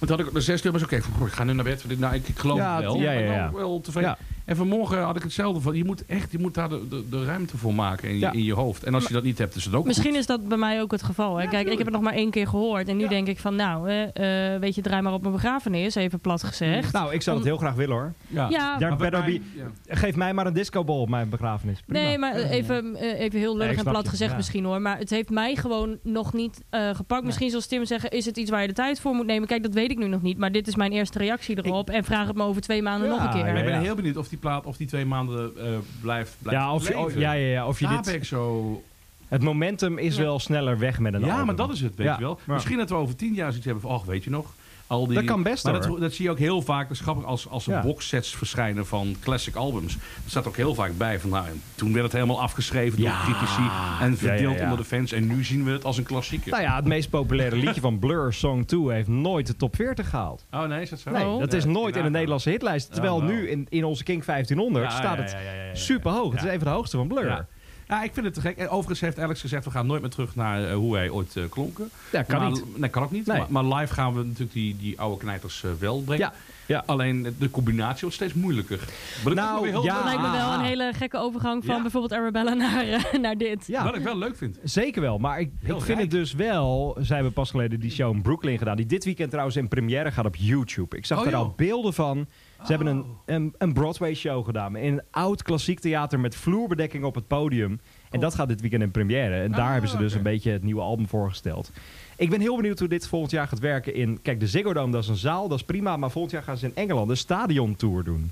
[0.00, 0.96] En toen had ik op de 6 uur was oké.
[0.96, 1.98] ik ga nu naar bed.
[1.98, 2.96] Nou, ik, ik geloof Ja, het wel.
[3.00, 3.52] ja, ja, ja.
[3.52, 4.16] wel tevreden.
[4.48, 5.76] En vanmorgen had ik hetzelfde van.
[5.76, 8.32] Je moet echt, je moet daar de, de, de ruimte voor maken in je, Ja.
[8.32, 8.84] in je hoofd.
[8.84, 10.18] En als je dat niet hebt, is het ook Misschien goed.
[10.18, 11.36] is dat bij mij ook het geval.
[11.36, 11.42] Hè?
[11.42, 12.88] Ja, Kijk, ik heb het nog maar één keer gehoord.
[12.88, 13.08] En nu Ja.
[13.08, 16.42] denk ik van, nou, eh, eh, weet je, draai maar op mijn begrafenis, even plat
[16.42, 16.92] gezegd.
[16.92, 18.12] Nou, ik zou het Om- heel graag willen hoor.
[18.26, 18.48] Ja.
[18.48, 19.94] Maar bij better mij- be- ja.
[19.96, 21.80] Geef mij maar een discobal op mijn begrafenis.
[21.86, 22.02] Prima.
[22.04, 24.08] Nee, maar eh, even, eh, even heel lullig en plat je.
[24.10, 24.36] gezegd Ja.
[24.36, 24.80] misschien hoor.
[24.80, 27.24] Maar het heeft mij gewoon nog niet eh, gepakt.
[27.24, 29.48] Misschien zoals Tim zeggen, is het iets waar je de tijd voor moet nemen?
[29.48, 30.38] Kijk, dat weet ik nu nog niet.
[30.38, 31.90] Maar dit is mijn eerste reactie erop.
[31.90, 33.56] En vraag het me over twee maanden Ja, nog een keer.
[33.56, 35.64] ik ben heel benieuwd of die plaat, of die twee maanden eh,
[36.00, 37.00] blijft, blijft ja, of leven.
[37.04, 38.82] oh, ja, ja, ja, of je Daar dit, ben ik zo...
[39.28, 40.22] het momentum is Ja.
[40.22, 41.46] wel sneller weg met een Ja, album.
[41.46, 42.38] maar dat is het, weet Ja, je wel.
[42.44, 44.54] maar- Misschien dat we over tien jaar zoiets hebben van, oh, weet je nog...
[44.88, 45.82] Al die, Dat kan best, maar hoor.
[45.82, 47.82] dat, dat zie je ook heel vaak, dat is grappig, als, als er Ja.
[47.82, 49.94] boxsets verschijnen van classic albums.
[49.94, 53.10] Er staat ook heel vaak bij van, nou, en toen werd het helemaal afgeschreven Ja.
[53.10, 53.62] door critici
[54.00, 54.62] en verdeeld Ja, ja, ja.
[54.62, 55.12] onder de fans.
[55.12, 56.50] En nu zien we het als een klassieker.
[56.50, 60.08] Nou ja, het meest populaire liedje van Blur, Song 2, heeft nooit de top 40
[60.10, 60.44] gehaald.
[60.50, 61.10] Oh nee, is dat zo?
[61.10, 61.38] Nee, Oh.
[61.38, 62.10] dat is Ja, nooit in de.
[62.10, 62.92] Nederlandse hitlijst.
[62.92, 63.30] Terwijl Oh, wow.
[63.30, 65.74] nu in, in onze King 1500 Ja, staat het ja, ja, ja, ja, ja.
[65.74, 66.32] super hoog.
[66.32, 67.46] Het is een van de hoogste van Blur.
[67.88, 67.94] Ja.
[67.96, 68.56] Ja, Ja, ik vind het te gek.
[68.56, 71.36] En overigens heeft Alex gezegd, we gaan nooit meer terug naar eh, hoe wij ooit
[71.36, 71.90] eh, klonken.
[72.10, 72.78] kan maar, niet.
[72.78, 73.26] Nee, kan ook niet.
[73.26, 73.38] Nee.
[73.38, 76.24] Maar, maar live gaan we natuurlijk die, die oude knijters eh, wel brengen.
[76.26, 76.32] Ja,
[76.66, 76.82] ja.
[76.86, 78.80] Alleen de combinatie wordt steeds moeilijker.
[79.26, 79.94] Ik Nou, heel ja.
[79.94, 81.82] Dat lijkt me wel een hele gekke overgang van Ja.
[81.82, 82.84] bijvoorbeeld Arabella naar,
[83.20, 83.66] naar dit.
[83.66, 83.84] Ja.
[83.84, 84.58] Wat ik wel leuk vind.
[84.62, 86.96] Zeker wel, maar ik, ik vind het dus wel...
[87.00, 88.76] Zij hebben pas geleden die show in Brooklyn gedaan.
[88.76, 90.96] Die dit weekend trouwens in première gaat op YouTube.
[90.96, 91.40] Ik zag Oh, er joh.
[91.40, 92.26] al beelden van.
[92.62, 93.06] Ze hebben een, Oh.
[93.24, 94.76] een, een Broadway show gedaan.
[94.76, 97.80] In een oud klassiek theater met vloerbedekking op het podium.
[98.10, 99.42] En dat gaat dit weekend in première.
[99.42, 101.70] En daar Ah, hebben ze dus een beetje het nieuwe album voorgesteld.
[102.16, 104.18] Ik ben heel benieuwd hoe dit volgend jaar gaat werken in...
[104.22, 105.96] Kijk, de Ziggo Dome, dat is een zaal, dat is prima.
[105.96, 108.30] Maar volgend jaar gaan ze in Engeland een stadiontour doen.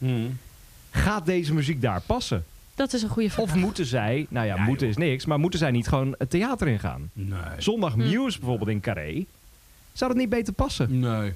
[0.90, 2.44] Gaat deze muziek daar passen?
[2.74, 3.44] Dat is een goede vraag.
[3.44, 4.26] Of moeten zij...
[4.28, 4.96] Nou ja, Ja, moeten joh.
[4.98, 5.24] is niks.
[5.26, 7.10] Maar moeten zij niet gewoon het theater ingaan?
[7.12, 7.38] Nee.
[7.58, 7.98] Zondag Hm.
[7.98, 9.24] Muse bijvoorbeeld in Carré.
[9.92, 10.98] Zou dat niet beter passen?
[10.98, 11.32] Nee.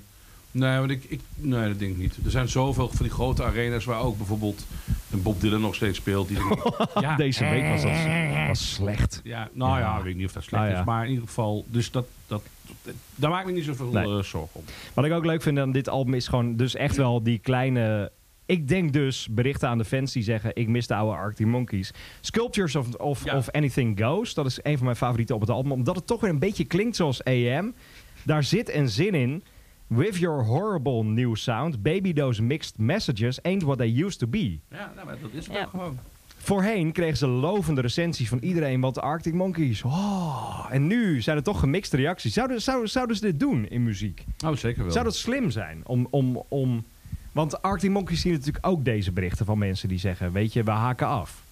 [0.53, 2.17] Nee, want ik, ik, nee, dat denk ik niet.
[2.25, 4.67] Er zijn zoveel van die grote arenas waar ook bijvoorbeeld
[5.11, 6.29] een Bob Dylan nog steeds speelt.
[6.29, 6.39] Die
[7.01, 7.93] ja, Deze week was dat
[8.49, 9.21] was slecht.
[9.25, 9.99] ja, nou ja, Ja.
[9.99, 10.81] ik weet niet of dat slecht Nou ja.
[10.81, 10.87] is.
[10.87, 12.43] Maar in ieder geval, dus dat, dat,
[13.15, 14.05] daar maak ik me niet zoveel Nee.
[14.05, 14.65] eh, zorgen om.
[14.95, 18.13] Wat ik ook leuk vind aan dit album is gewoon dus echt wel die kleine...
[18.47, 20.51] Ik denk dus berichten aan de fans die zeggen...
[20.55, 21.91] ik mis de oude Arctic Monkeys.
[22.21, 23.37] Sculptures of, of, Ja.
[23.37, 24.35] of Anything Goes.
[24.35, 25.73] Dat is een van mijn favorieten op het album.
[25.73, 27.75] Omdat het toch weer een beetje klinkt zoals AM.
[28.23, 29.43] Daar zit een zin in.
[29.91, 31.83] With your horrible new sound.
[31.83, 34.59] Baby those mixed messages ain't what they used to be.
[34.71, 35.63] Ja, nou, maar dat is het Ja.
[35.63, 35.99] ook gewoon.
[36.39, 39.83] Voorheen kregen ze lovende recensies van iedereen, want de Arctic Monkeys.
[39.83, 42.33] Oh, en nu zijn er toch gemixte reacties.
[42.35, 44.25] Zouden, zouden, zouden ze dit doen in muziek?
[44.45, 44.93] Oh, zeker wel.
[44.93, 45.81] Zou dat slim zijn?
[45.87, 46.85] Om, om, om,
[47.33, 50.71] want Arctic Monkeys zien natuurlijk ook deze berichten van mensen die zeggen: Weet je, we
[50.71, 51.43] haken af.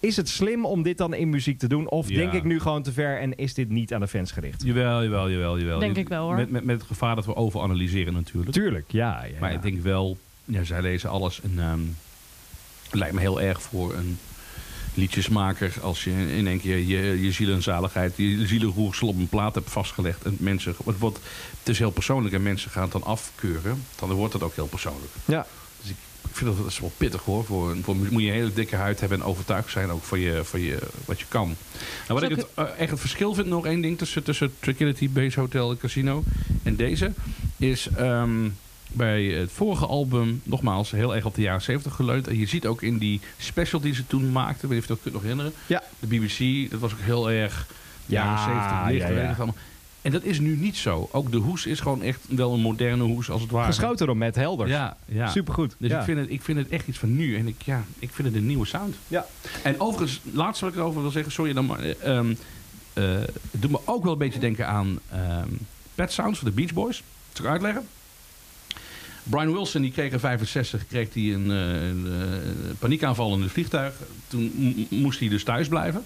[0.00, 1.88] Is het slim om dit dan in muziek te doen?
[1.88, 2.16] Of Ja.
[2.16, 4.62] denk ik nu gewoon te ver en is dit niet aan de fans gericht?
[4.62, 5.78] Jawel, jawel, jawel, jawel.
[5.78, 6.34] Denk ik wel, hoor.
[6.34, 8.52] Met, met, met het gevaar dat we overanalyseren natuurlijk.
[8.52, 9.24] Tuurlijk, ja.
[9.24, 9.56] ja Maar ja.
[9.56, 11.40] ik denk wel, ja, zij lezen alles.
[11.40, 11.80] En, ehm,
[12.90, 14.18] het lijkt me heel erg voor een
[14.94, 19.28] liedjesmaker als je in één keer je, je ziel en zaligheid, je zielenroersel op een
[19.28, 20.24] plaat hebt vastgelegd.
[20.24, 21.18] En mensen, het, wordt,
[21.58, 23.84] het is heel persoonlijk en mensen gaan het dan afkeuren.
[23.98, 25.12] Dan wordt het ook heel persoonlijk.
[25.24, 25.46] ja.
[26.34, 27.44] Vind dat, dat is wel pittig hoor.
[27.44, 30.20] Voor, een- voor, moet je een hele dikke huid hebben en overtuigd zijn ook van
[30.20, 31.56] je, van je, wat je kan.
[32.08, 35.10] Nou, wat ik het, eh, echt het verschil vind, nog één ding tussen, tussen Tranquility
[35.10, 36.22] Base Hotel en Casino
[36.62, 37.12] en deze,
[37.56, 38.48] is ehm,
[38.92, 42.28] bij het vorige album, nogmaals, heel erg op de jaren 70 geleund.
[42.28, 44.92] En je ziet ook in die special die ze toen maakten, weet je of je
[44.94, 45.52] dat kunt nog herinneren.
[45.66, 45.82] Ja.
[46.00, 47.66] De BBC, dat was ook heel erg
[48.06, 49.54] Ja, jaren 70 licht, ja, weet ja.
[50.04, 51.08] En dat is nu niet zo.
[51.12, 53.66] Ook de hoes is gewoon echt wel een moderne hoes als het ware.
[53.66, 54.68] Geschoten door Matt Helder.
[54.68, 55.28] Ja, ja.
[55.28, 55.74] Supergoed.
[55.78, 55.98] Dus ja.
[55.98, 57.36] ik, vind het, ik vind het echt iets van nu.
[57.36, 58.96] En ik, ja, ik vind het een nieuwe sound.
[59.08, 59.26] Ja.
[59.62, 61.78] En overigens, laatst wat ik erover wil zeggen, sorry dan maar.
[61.80, 62.34] eh, ehm,
[62.92, 63.04] eh,
[63.50, 65.48] het doet me ook wel een beetje denken aan ehm
[65.94, 67.02] Pet Sounds van de Beach Boys.
[67.32, 67.86] Zal ik uitleggen?
[69.22, 73.50] Brian Wilson die kreeg in 65 kreeg hij een, eh, een, eh, paniekaanval in het
[73.50, 73.94] vliegtuig.
[74.28, 76.04] Toen moest hij dus thuis blijven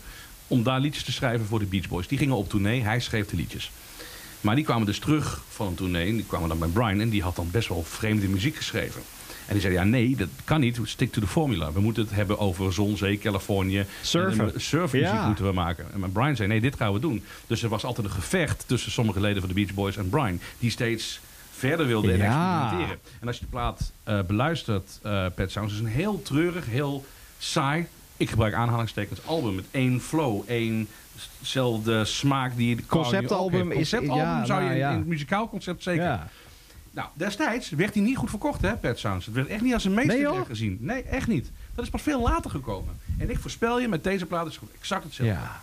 [0.49, 2.09] om daar liedjes te schrijven voor de Beach Boys.
[2.09, 3.71] Die gingen op tournee, hij schreef de liedjes.
[4.41, 6.13] Maar die kwamen dus terug van een tournee.
[6.13, 9.03] Die kwamen dan bij Brian en die had dan best wel vreemde muziek geschreven.
[9.47, 10.79] En die zei, ja nee, dat kan niet.
[10.85, 11.73] Stick to the formula.
[11.73, 13.85] We moeten het hebben over zon, zee, Californië.
[14.03, 14.55] Surfen.
[14.55, 15.27] En, surfmuziek Ja.
[15.27, 15.87] moeten we maken.
[15.93, 17.23] En maar Brian zei, nee, dit gaan we doen.
[17.47, 20.41] Dus er was altijd een gevecht tussen sommige leden van de Beach Boys en Brian.
[20.59, 21.21] Die steeds
[21.53, 22.61] verder wilde en Ja.
[22.63, 23.01] experimenteren.
[23.21, 27.05] En als je de plaat eh, beluistert, eh Pet Sounds, is een heel treurig, heel
[27.39, 27.87] saai.
[28.17, 30.43] Ik gebruik aanhalingstekens album met één flow,
[31.39, 34.91] éénzelfde smaak die de Conceptalbum is- Conceptalbum ja, zou je nou, in- ja.
[34.91, 36.03] in het muzikaal concept zeker.
[36.05, 36.29] Ja.
[36.91, 39.27] Nou, destijds werd hij niet goed verkocht, hè, Pet Sounds.
[39.27, 40.47] Het werd echt niet als een meesterwerk joh?
[40.47, 40.79] gezien.
[40.81, 41.51] Nee, echt niet.
[41.75, 42.95] Dat is pas veel later gekomen.
[43.19, 45.35] En ik voorspel je, met deze plaat is het exact hetzelfde.
[45.35, 45.61] ja.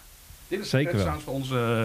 [0.48, 1.06] Dit is zeker wel.
[1.06, 1.84] Sounds voor ons, eh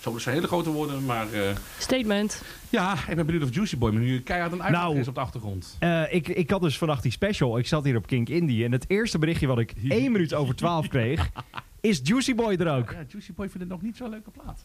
[0.00, 1.40] zo zijn hele grote woorden, maar eh,
[1.78, 2.42] Statement.
[2.70, 4.98] ja, ik ben benieuwd of Juicy Boy me nu keihard een uitleg Nou.
[4.98, 5.76] is op de achtergrond.
[5.78, 7.58] Eh, ik, ik had dus vannacht die special.
[7.58, 8.64] Ik zat hier op Kink Indie.
[8.64, 11.30] En het eerste berichtje wat ik één minuut over twaalf kreeg...
[11.82, 12.90] is Juicy Boy er ook.
[12.90, 14.60] Ja, Juicy Boy vindt het nog niet zo'n leuke plaat.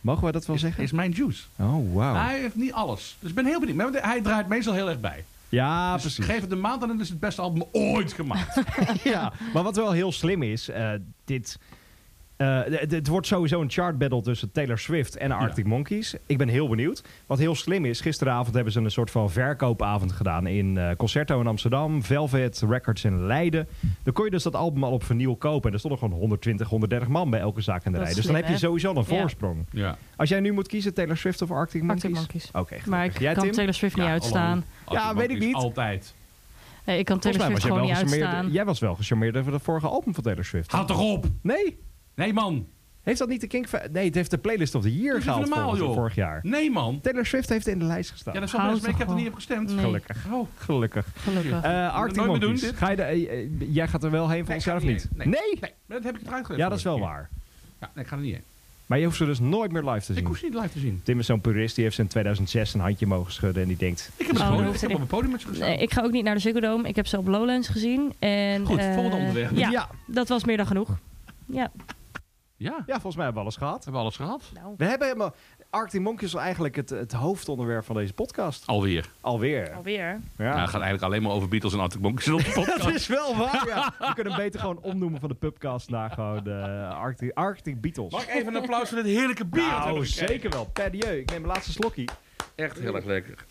[0.00, 0.82] Mogen we dat wel Is, zeggen?
[0.82, 1.44] is mijn juice.
[1.56, 2.14] Oh, wauw.
[2.14, 3.16] Hij heeft niet alles.
[3.20, 3.76] Dus ik ben heel benieuwd.
[3.92, 5.24] Maar hij draait meestal heel erg bij.
[5.48, 6.24] Ja, Dus precies.
[6.24, 8.62] geef het een maand en dan is het het beste album ooit gemaakt.
[9.04, 10.90] ja, maar wat wel heel slim is, eh,
[11.24, 11.58] dit.
[12.36, 16.14] Eh, het wordt sowieso een chart battle tussen Taylor Swift en Arctic Monkeys.
[16.26, 17.02] Ik ben heel benieuwd.
[17.26, 21.40] Wat heel slim is, gisteravond hebben ze een soort van verkoopavond gedaan in eh, Concerto
[21.40, 23.68] in Amsterdam, Velvet Records in Leiden.
[24.02, 25.66] Dan kon je dus dat album al op vernieuw kopen.
[25.66, 28.16] En er stonden gewoon 120, 130 man bij elke zaak in de Dat rij.
[28.16, 28.58] Dus dan heb je hè?
[28.58, 29.66] sowieso een voorsprong.
[29.70, 29.96] ja.
[30.16, 32.04] Als jij nu moet kiezen, Taylor Swift of Arctic Monkeys?
[32.04, 32.50] Arctic Monkeys.
[32.52, 32.90] Oké.
[32.90, 33.52] Maar ik Jij, kan Tim?
[33.52, 34.64] Taylor Swift niet uitstaan.
[34.88, 35.54] Ja, weet ik niet.
[35.54, 36.14] Altijd.
[36.84, 38.50] Nee, ik kan Taylor Swift gewoon niet uitstaan.
[38.50, 40.72] Jij was wel gecharmeerd over het vorige album van Taylor Swift.
[40.72, 41.26] Houd toch op!
[41.42, 41.78] Nee?
[42.16, 42.66] Nee, man.
[43.02, 43.66] Heeft dat niet de Kink...
[43.92, 45.94] Nee, het heeft de Playlist of the Year gehaald normaal, vorig, joh.
[45.94, 46.40] vorig jaar.
[46.42, 47.00] Nee, man.
[47.00, 48.34] Taylor Swift heeft in de lijst gestaan.
[48.34, 49.70] Ja, dat zal best, maar ik heb er niet op gestemd.
[49.70, 49.84] Nee.
[49.84, 50.26] Gelukkig.
[50.32, 51.06] Oh, Gelukkig.
[51.16, 51.62] Gelukkig.
[51.62, 52.58] Eh Arctic doen?
[52.58, 54.88] Ga je de, eh, eh, jij gaat er wel heen volgend Nee, jaar of ik
[54.88, 55.08] niet?
[55.14, 55.26] Nee?
[55.26, 56.62] nee, maar dat heb ik eruit gelegd.
[56.62, 57.28] Ja, dat is wel waar.
[57.80, 58.42] Ja, nee, ik ga er niet heen.
[58.86, 60.26] Maar je hoeft ze dus nooit meer live te Ik zien.
[60.26, 61.00] hoef ze niet live te zien.
[61.04, 63.76] Tim is zo'n purist, die heeft ze in 2006 een handje mogen schudden en die
[63.76, 64.10] denkt...
[64.16, 65.68] Ik heb, een Oh, dat ik heb op een podium met ze gestaan.
[65.68, 66.88] Nee, ik ga ook niet naar de Ziggo Dome.
[66.88, 68.12] Ik heb ze op Lowlands gezien.
[68.18, 69.56] En, Goed, volgende onderwerp.
[69.56, 69.88] Ja, ja.
[70.06, 70.98] dat was meer dan genoeg.
[71.46, 71.70] Ja.
[72.58, 73.74] Ja, Ja, volgens mij hebben we alles gehad.
[73.74, 74.42] hebben we alles gehad?
[74.54, 75.34] Nou, We hebben helemaal...
[75.70, 78.66] Arctic Monkeys is eigenlijk het, het hoofdonderwerp van deze podcast.
[78.66, 79.10] Alweer.
[79.20, 79.72] Alweer.
[79.74, 80.20] alweer.
[80.36, 80.44] Ja.
[80.44, 82.82] Nou, het gaat eigenlijk alleen maar over Beatles en Arctic Monkeys in onze podcast.
[82.82, 83.94] Dat is wel waar, ja.
[83.98, 88.12] We kunnen hem beter gewoon omnoemen van de pubcast naar gewoon de Arctic, Arctic Beatles.
[88.12, 89.62] Mag ik even een applaus voor dit heerlijke bier?
[89.62, 90.28] Nou, gekregen?
[90.28, 90.64] zeker wel.
[90.72, 91.18] Padieu.
[91.18, 92.08] Ik neem mijn laatste slokje.
[92.54, 93.44] Echt heel erg lekker.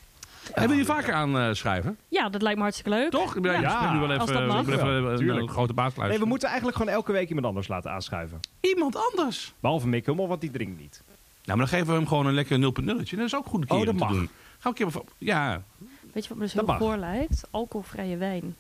[0.54, 1.98] Hebben jullie vaker aan eh, schrijven?
[2.08, 3.12] Ja, dat lijkt me hartstikke leuk.
[3.12, 3.36] Toch?
[3.36, 4.60] Ik ben, Ja, ik ben nu wel als even, dat mag.
[4.60, 4.76] ik ben
[5.14, 7.91] even Ja, een, grote baas Nee, we moeten eigenlijk gewoon elke week iemand anders laten
[7.91, 8.39] aanschuiven.
[8.60, 9.54] Iemand anders.
[9.60, 11.02] Behalve Mick Hummel, want die drinkt niet.
[11.06, 13.16] Nou, maar dan geven we hem gewoon een lekker 0.0'tje.
[13.16, 14.14] Dat is ook goed een keer Oh, dat om te mag.
[14.14, 14.30] doen.
[14.60, 15.02] Gaan we een keer...
[15.18, 15.64] Ja.
[16.14, 17.48] Weet je wat me dus Dat heel goor lijkt?
[17.52, 18.56] Alcoholvrije wijn.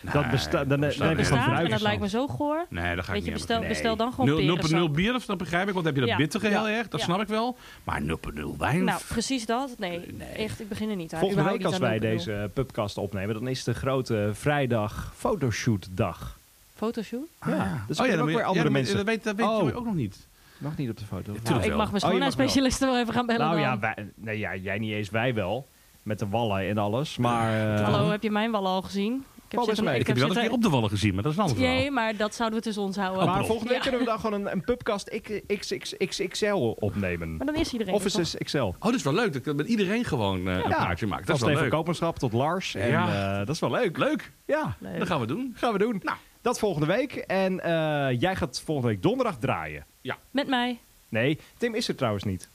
[0.00, 2.66] Dat besta- dan- dan bestaat heb je en dat lijkt me zo goor.
[2.68, 4.94] Nee, dat ga Weet ik je, niet bestel, bestel dan gewoon 0,0 perensap.
[4.94, 6.24] bier, dat, dat begrijp ik, want dan heb je dat Ja.
[6.24, 6.88] bittere heel erg.
[6.88, 7.06] Dat Ja.
[7.06, 7.56] snap ik wel.
[7.84, 8.84] Maar 0,0 wijn...
[8.84, 9.74] Nou, precies dat.
[9.78, 10.28] Nee, Nee.
[10.28, 11.20] echt, ik begin er niet aan.
[11.20, 12.00] Volgende week als wij aan 0,0.
[12.16, 16.38] deze pubcast opnemen, dan is de grote vrijdag fotoshootdag.
[16.74, 17.26] Fotoshoot?
[17.46, 17.72] Ja, Ah.
[17.88, 18.96] dus oh ja, ook dan weer andere ja, mensen.
[18.96, 19.76] Dat weet, dat weet Oh.
[19.76, 20.26] Ook nog niet.
[20.58, 21.32] Nog niet op de foto.
[21.32, 21.76] Ja, Nou, ik wel.
[21.76, 23.62] mag mijn Oh, je mag schoonheidsspecialisten wel even gaan bellen Nou dan.
[23.64, 25.66] ja, wij, nee, ja, jij niet eens, wij wel.
[26.02, 27.16] Met de wallen en alles.
[27.16, 29.24] Maar eh, Hallo, heb je mijn wallen al gezien?
[29.48, 29.98] Best mee.
[29.98, 31.58] Ik heb je wel een keer op de wallen gezien, maar dat is een ander
[31.58, 31.76] verhaal.
[31.78, 33.26] Nee, maar dat zouden we tussen ons houden.
[33.26, 33.82] maar volgende week Ja.
[33.82, 35.20] kunnen we dan gewoon een, een pubcast
[35.56, 37.36] XXXL opnemen.
[37.36, 37.98] Maar dan is iedereen er?
[37.98, 38.58] Offices XL.
[38.58, 39.32] Oh, dat is wel leuk.
[39.32, 41.26] Dat ik met iedereen gewoon eh, een Ja, praatje maak.
[41.26, 41.72] Dat Van is wel leuk.
[41.72, 42.74] Koopmanschap tot Lars.
[42.74, 43.30] En, Ja.
[43.40, 43.98] eh, dat is wel leuk.
[43.98, 44.32] Leuk.
[44.44, 44.98] Ja, Leuk.
[44.98, 45.52] Dat gaan we doen.
[45.56, 46.00] gaan we doen.
[46.02, 46.16] Nou.
[46.42, 47.12] Dat volgende week.
[47.16, 49.84] En eh, jij gaat volgende week donderdag draaien.
[50.30, 50.78] Met mij.
[51.08, 52.48] Nee, Tim is er trouwens niet.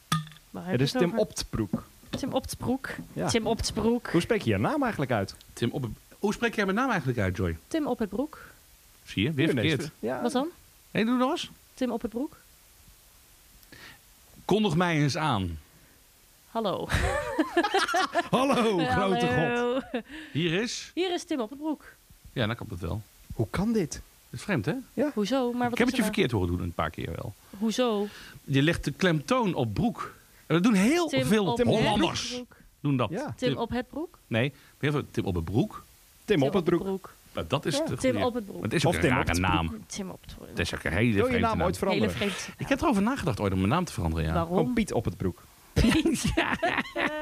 [0.49, 1.17] Waar heb Het is Tim?
[1.17, 1.83] Optbroek.
[2.09, 2.89] Tim Optsbroek.
[3.13, 3.27] Ja.
[3.27, 4.07] Tim Optsbroek.
[4.11, 5.35] Hoe spreek je je naam eigenlijk uit?
[5.53, 5.87] Tim op
[6.23, 7.57] Hoe spreek jij mijn naam eigenlijk uit, Joy?
[7.67, 8.41] Tim op het broek.
[9.05, 9.31] Zie je?
[9.31, 9.91] Weer verkeerd.
[9.99, 10.21] Ja.
[10.21, 10.47] Wat dan?
[10.91, 11.51] Hé, doe nog eens.
[11.73, 12.37] Tim op het broek?
[14.45, 15.59] Kondig mij eens aan.
[16.47, 16.87] Hallo.
[18.29, 19.27] Hallo, grote
[19.91, 20.03] god.
[20.31, 20.91] Hier is...
[20.93, 21.85] Hier is Tim op het broek.
[22.33, 23.01] Ja, dan kan dat wel.
[23.33, 23.91] Hoe kan dit?
[23.91, 24.01] Dat
[24.39, 24.73] is vreemd, hè?
[25.13, 25.51] Hoezo?
[25.51, 27.33] Maar wat Ik heb het je er verkeerd horen doen een paar keer wel.
[27.49, 27.61] nou?
[27.63, 28.07] Hoezo?
[28.43, 30.15] Je legt de klemtoon op broek.
[30.45, 32.31] En dat doen heel Tim veel op het Hollanders.
[32.33, 32.55] broek.
[32.79, 33.09] Doen dat.
[33.09, 33.33] Ja.
[33.37, 34.17] Tim op het broek?
[34.27, 35.83] Nee, heel veel Tim op het broek.
[36.25, 37.13] Tim op het broek.
[37.33, 37.85] Nou, dat is Ja.
[37.85, 38.63] de Tim op het broek.
[38.63, 39.83] Het is ook Of een Tim rare naam.
[39.87, 40.47] Tim op het broek.
[40.49, 42.33] Het is ook een hele Wil je vreemde naam ooit Hele veranderen?
[42.57, 44.33] Ik heb erover nagedacht ooit om mijn naam te veranderen, ja.
[44.33, 44.57] Waarom?
[44.57, 45.41] Gewoon Piet op het broek.
[46.35, 46.57] ja.
[46.63, 47.17] ja,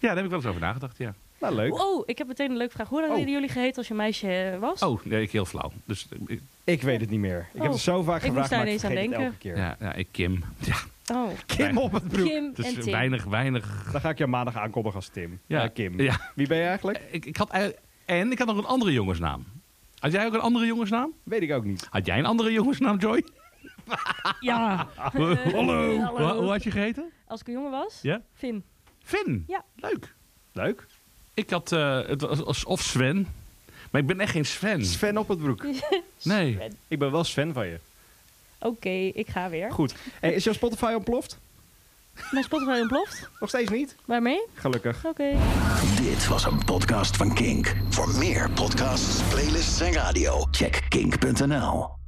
[0.00, 1.14] daar heb ik wel eens over nagedacht, ja.
[1.40, 1.80] Nou, leuk.
[1.80, 2.88] Oh, ik heb meteen een leuke vraag.
[2.88, 3.08] Hoe Oh.
[3.08, 4.80] hadden jullie geheten als je meisje eh, was?
[4.82, 5.72] Oh, nee, ik heel flauw.
[5.84, 7.38] Dus eh, ik- Ik weet het niet meer.
[7.38, 9.38] Ik heb Oh, het zo vaak ik gevraagd, maar ik aan het elke denken.
[9.38, 9.56] keer.
[9.56, 10.44] ja, ja, ik Kim.
[10.58, 10.76] Ja,
[11.14, 11.28] Oh.
[11.46, 12.26] Kim op het broek.
[12.26, 12.92] Kim dus en Tim.
[12.92, 13.88] weinig, weinig.
[13.92, 15.40] Dan ga ik jou maandag aankondigen als Tim.
[15.46, 15.62] Ja.
[15.62, 16.00] Ja, Kim.
[16.00, 16.20] Ja.
[16.34, 17.00] Wie ben je eigenlijk?
[17.10, 17.72] Ik, ik had, ei-
[18.18, 19.44] en ik had nog een andere jongensnaam.
[19.98, 21.12] Had jij ook een andere jongensnaam?
[21.22, 21.86] Weet ik ook niet.
[21.90, 23.24] Had jij een andere jongensnaam, Joy?
[24.40, 24.88] Ja.
[24.96, 25.34] Hallo.
[25.44, 25.96] hallo.
[26.16, 27.04] Hoe, hoe had je gegeten?
[27.26, 27.98] Als ik een jongen was?
[28.02, 28.20] Ja?
[28.34, 28.64] Finn.
[29.02, 29.44] Finn.
[29.46, 29.64] Ja.
[29.76, 30.14] Leuk.
[30.52, 30.86] Leuk.
[31.34, 33.26] Ik had, eh, het was als- of Sven.
[33.90, 34.84] Maar ik ben echt geen Sven.
[34.86, 35.66] Sven op het broek.
[36.22, 36.58] Nee.
[36.88, 37.78] Ik ben wel Sven van je.
[38.58, 39.70] Oké, ik ga weer.
[39.72, 39.94] Goed.
[40.20, 41.38] Hey, is jouw Spotify ontploft?
[42.30, 43.30] Mijn Spotify ontploft.
[43.40, 43.96] Nog steeds niet?
[44.04, 44.46] Waarmee?
[44.54, 45.04] Gelukkig.
[45.06, 45.36] Oké.
[45.96, 47.76] Dit was een podcast van Kink.
[47.90, 51.99] Voor meer podcasts, playlists en radio, check kink.nl.